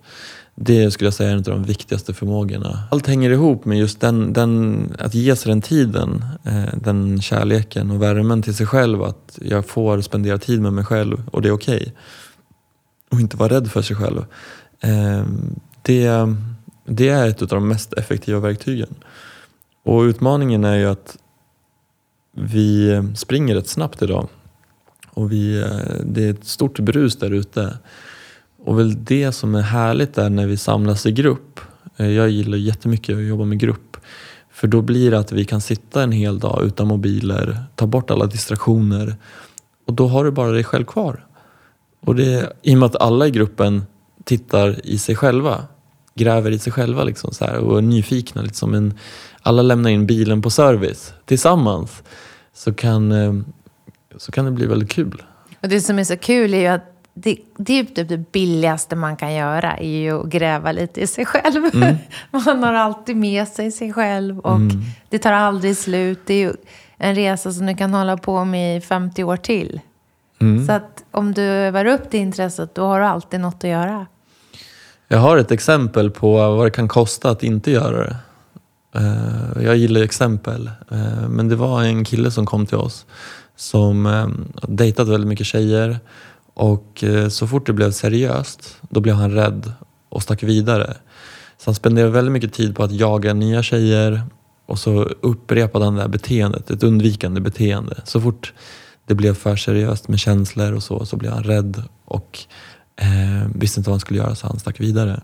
[0.55, 2.79] Det skulle jag säga är en av de viktigaste förmågorna.
[2.91, 7.91] Allt hänger ihop med just den, den att ge sig den tiden, eh, den kärleken
[7.91, 9.03] och värmen till sig själv.
[9.03, 11.77] Att jag får spendera tid med mig själv och det är okej.
[11.77, 11.91] Okay.
[13.11, 14.25] Och inte vara rädd för sig själv.
[14.81, 16.07] Ehm, det
[16.85, 18.95] det är ett av de mest effektiva verktygen.
[19.83, 21.19] Och utmaningen är ju att
[22.37, 24.29] vi springer rätt snabbt idag.
[25.11, 27.79] Och vi, eh, det är ett stort brus där ute.
[28.65, 31.61] Och väl det som är härligt är när vi samlas i grupp.
[31.97, 33.97] Eh, jag gillar jättemycket att jobba med grupp.
[34.51, 38.11] För då blir det att vi kan sitta en hel dag utan mobiler, ta bort
[38.11, 39.17] alla distraktioner.
[39.87, 41.27] Och då har du bara dig själv kvar.
[42.01, 43.83] Och det, I och med att alla i gruppen
[44.25, 45.65] tittar i sig själva
[46.15, 48.43] gräver i sig själva liksom, så här, och är nyfikna.
[48.43, 48.75] Liksom.
[48.75, 48.99] En,
[49.43, 52.03] alla lämnar in bilen på service tillsammans.
[52.53, 53.35] Så kan, eh,
[54.17, 55.23] så kan det bli väldigt kul.
[55.63, 58.97] Och Det som är så kul är ju att det, det är typ det billigaste
[58.97, 61.75] man kan göra är ju att gräva lite i sig själv.
[61.75, 61.97] Mm.
[62.31, 64.81] Man har alltid med sig sig själv och mm.
[65.09, 66.21] det tar aldrig slut.
[66.27, 66.53] Det är ju
[66.99, 69.81] en resa som du kan hålla på med i 50 år till.
[70.41, 70.67] Mm.
[70.67, 74.07] Så att om du övar upp det intresset, då har du alltid något att göra.
[75.09, 78.17] Jag har ett exempel på vad det kan kosta att inte göra det.
[78.95, 80.71] Eh, jag gillar exempel.
[80.91, 83.07] Eh, men det var en kille som kom till oss
[83.57, 84.29] som eh,
[84.69, 85.99] dejtat väldigt mycket tjejer
[86.57, 89.73] och så fort det blev seriöst då blev han rädd
[90.09, 90.95] och stack vidare.
[91.59, 94.23] Så han spenderade väldigt mycket tid på att jaga nya tjejer
[94.67, 98.01] och så upprepade han det här beteendet, ett undvikande beteende.
[98.05, 98.53] Så fort
[99.07, 102.39] det blev för seriöst med känslor och så, så blev han rädd och
[102.97, 105.23] Eh, visste inte vad han skulle göra så han stack vidare.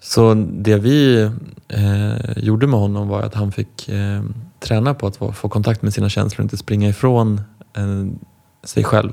[0.00, 1.20] Så det vi
[1.68, 4.22] eh, gjorde med honom var att han fick eh,
[4.60, 7.40] träna på att få kontakt med sina känslor och inte springa ifrån
[7.76, 8.06] eh,
[8.64, 9.12] sig själv.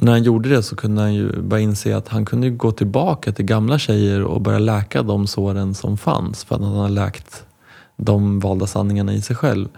[0.00, 2.72] Och när han gjorde det så kunde han ju börja inse att han kunde gå
[2.72, 6.94] tillbaka till gamla tjejer och börja läka de såren som fanns för att han hade
[6.94, 7.44] läkt
[7.96, 9.68] de valda sanningarna i sig själv.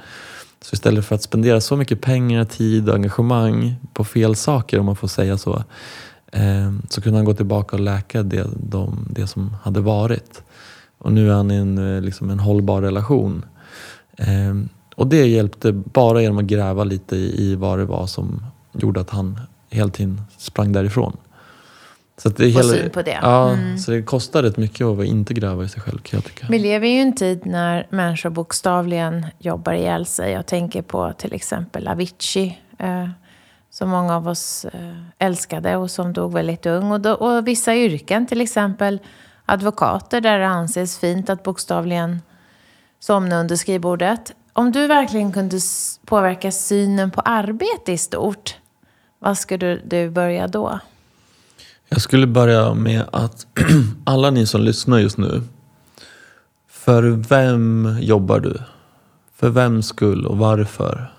[0.60, 4.86] Så istället för att spendera så mycket pengar, tid och engagemang på fel saker, om
[4.86, 5.64] man får säga så,
[6.88, 10.42] så kunde han gå tillbaka och läka det, de, det som hade varit.
[10.98, 13.44] Och nu är han i en, eh, liksom en hållbar relation.
[14.16, 19.00] Ehm, och det hjälpte bara genom att gräva lite i vad det var som gjorde
[19.00, 21.16] att han hela tiden sprang därifrån.
[22.16, 23.18] Så det hela, syn på det.
[23.22, 23.78] Ja, mm.
[23.78, 26.46] så det kostar rätt mycket att inte gräva i sig själv kan jag tycka.
[26.50, 30.32] Vi lever ju i en tid när människor bokstavligen jobbar ihjäl sig.
[30.32, 32.58] Jag tänker på till exempel Avicii.
[33.72, 36.92] Som många av oss eh, älskade och som dog väldigt ung.
[36.92, 39.00] Och, då, och vissa yrken, till exempel
[39.46, 42.20] advokater, där det anses fint att bokstavligen
[43.00, 44.34] somna under skrivbordet.
[44.52, 45.58] Om du verkligen kunde
[46.06, 48.56] påverka synen på arbete i stort,
[49.18, 50.78] vad skulle du börja då?
[51.88, 53.46] Jag skulle börja med att
[54.04, 55.42] alla ni som lyssnar just nu,
[56.68, 58.58] för vem jobbar du?
[59.36, 61.11] För vems skull och varför?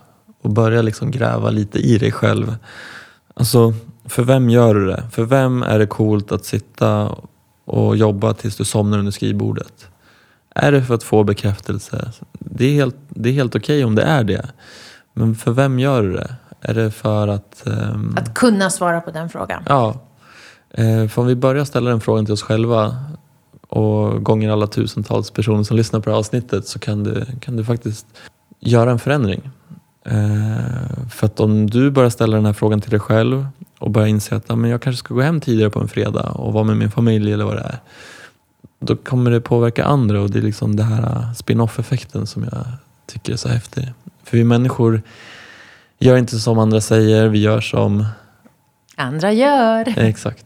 [0.43, 2.55] Och börja liksom gräva lite i dig själv.
[3.33, 3.73] Alltså,
[4.05, 5.03] för vem gör du det?
[5.11, 7.15] För vem är det coolt att sitta
[7.65, 9.87] och jobba tills du somnar under skrivbordet?
[10.55, 12.11] Är det för att få bekräftelse?
[12.39, 14.49] Det är helt, det är helt okej okay om det är det.
[15.13, 16.35] Men för vem gör du det?
[16.61, 17.63] Är det för att...
[17.65, 18.15] Um...
[18.17, 19.63] Att kunna svara på den frågan?
[19.67, 20.01] Ja.
[20.71, 22.95] Eh, för om vi börjar ställa den frågan till oss själva
[23.69, 27.55] och gånger alla tusentals personer som lyssnar på det här avsnittet så kan du, kan
[27.55, 28.05] du faktiskt
[28.59, 29.51] göra en förändring.
[30.05, 33.47] Eh, för att om du börjar ställa den här frågan till dig själv
[33.79, 36.53] och börjar inse att men jag kanske ska gå hem tidigare på en fredag och
[36.53, 37.77] vara med min familj eller vad det är.
[38.79, 42.65] Då kommer det påverka andra och det är liksom den här spin-off effekten som jag
[43.05, 43.93] tycker är så häftig.
[44.23, 45.01] För vi människor
[45.99, 48.05] gör inte som andra säger, vi gör som
[48.95, 49.93] andra gör.
[49.97, 50.45] Exakt.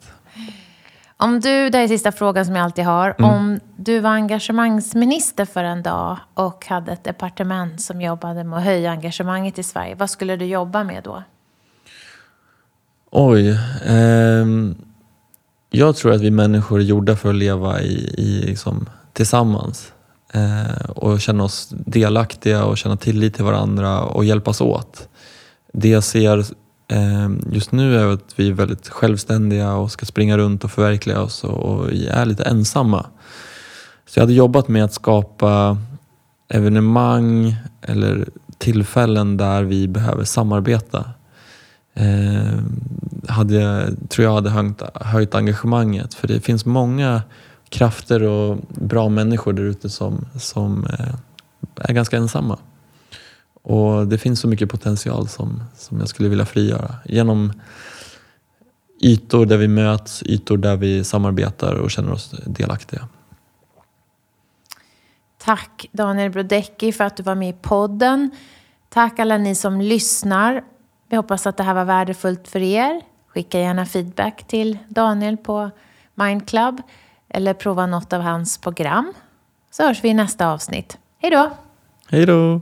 [1.20, 3.16] Om du, det är sista frågan som jag alltid har.
[3.20, 3.32] Mm.
[3.32, 8.66] Om du var engagemangsminister för en dag och hade ett departement som jobbade med att
[8.66, 9.96] höja engagemanget i Sverige.
[9.96, 11.24] Vad skulle du jobba med då?
[13.12, 13.50] Oj.
[13.86, 14.46] Eh,
[15.70, 19.94] jag tror att vi människor är gjorda för att leva i, i liksom, tillsammans.
[20.34, 25.10] Eh, och känna oss delaktiga och känna tillit till varandra och hjälpas åt.
[25.74, 30.06] Det jag ser Ehm, Ehm, just nu är att vi är väldigt självständiga och ska
[30.06, 33.06] springa runt och förverkliga oss och vi är lite ensamma.
[34.06, 35.78] Så jag hade jobbat med att skapa
[36.50, 38.28] evenemang eller
[38.58, 41.12] tillfällen där vi behöver samarbeta.
[41.94, 42.60] Eh,
[43.28, 47.22] hade, tror jag hade höjt, höjt engagemanget för det finns många
[47.70, 51.16] krafter och bra människor där ute som, som eh,
[51.76, 52.60] är ganska ensamma.
[53.70, 57.54] Och det finns så mycket potential som, som jag skulle vilja frigöra genom
[59.02, 63.08] ytor där vi möts, ytor där vi samarbetar och känner oss delaktiga.
[65.38, 68.32] Tack Daniel Brodecki för att du var med i podden.
[68.90, 70.64] Tack alla ni som lyssnar.
[71.10, 73.02] Vi hoppas att det här var värdefullt för er.
[73.28, 75.70] Skicka gärna feedback till Daniel på
[76.16, 76.82] Mindclub
[77.30, 79.14] eller prova något av hans program.
[79.72, 80.98] Så hörs vi i nästa avsnitt.
[81.18, 81.52] Hej då!
[82.10, 82.62] Hej då!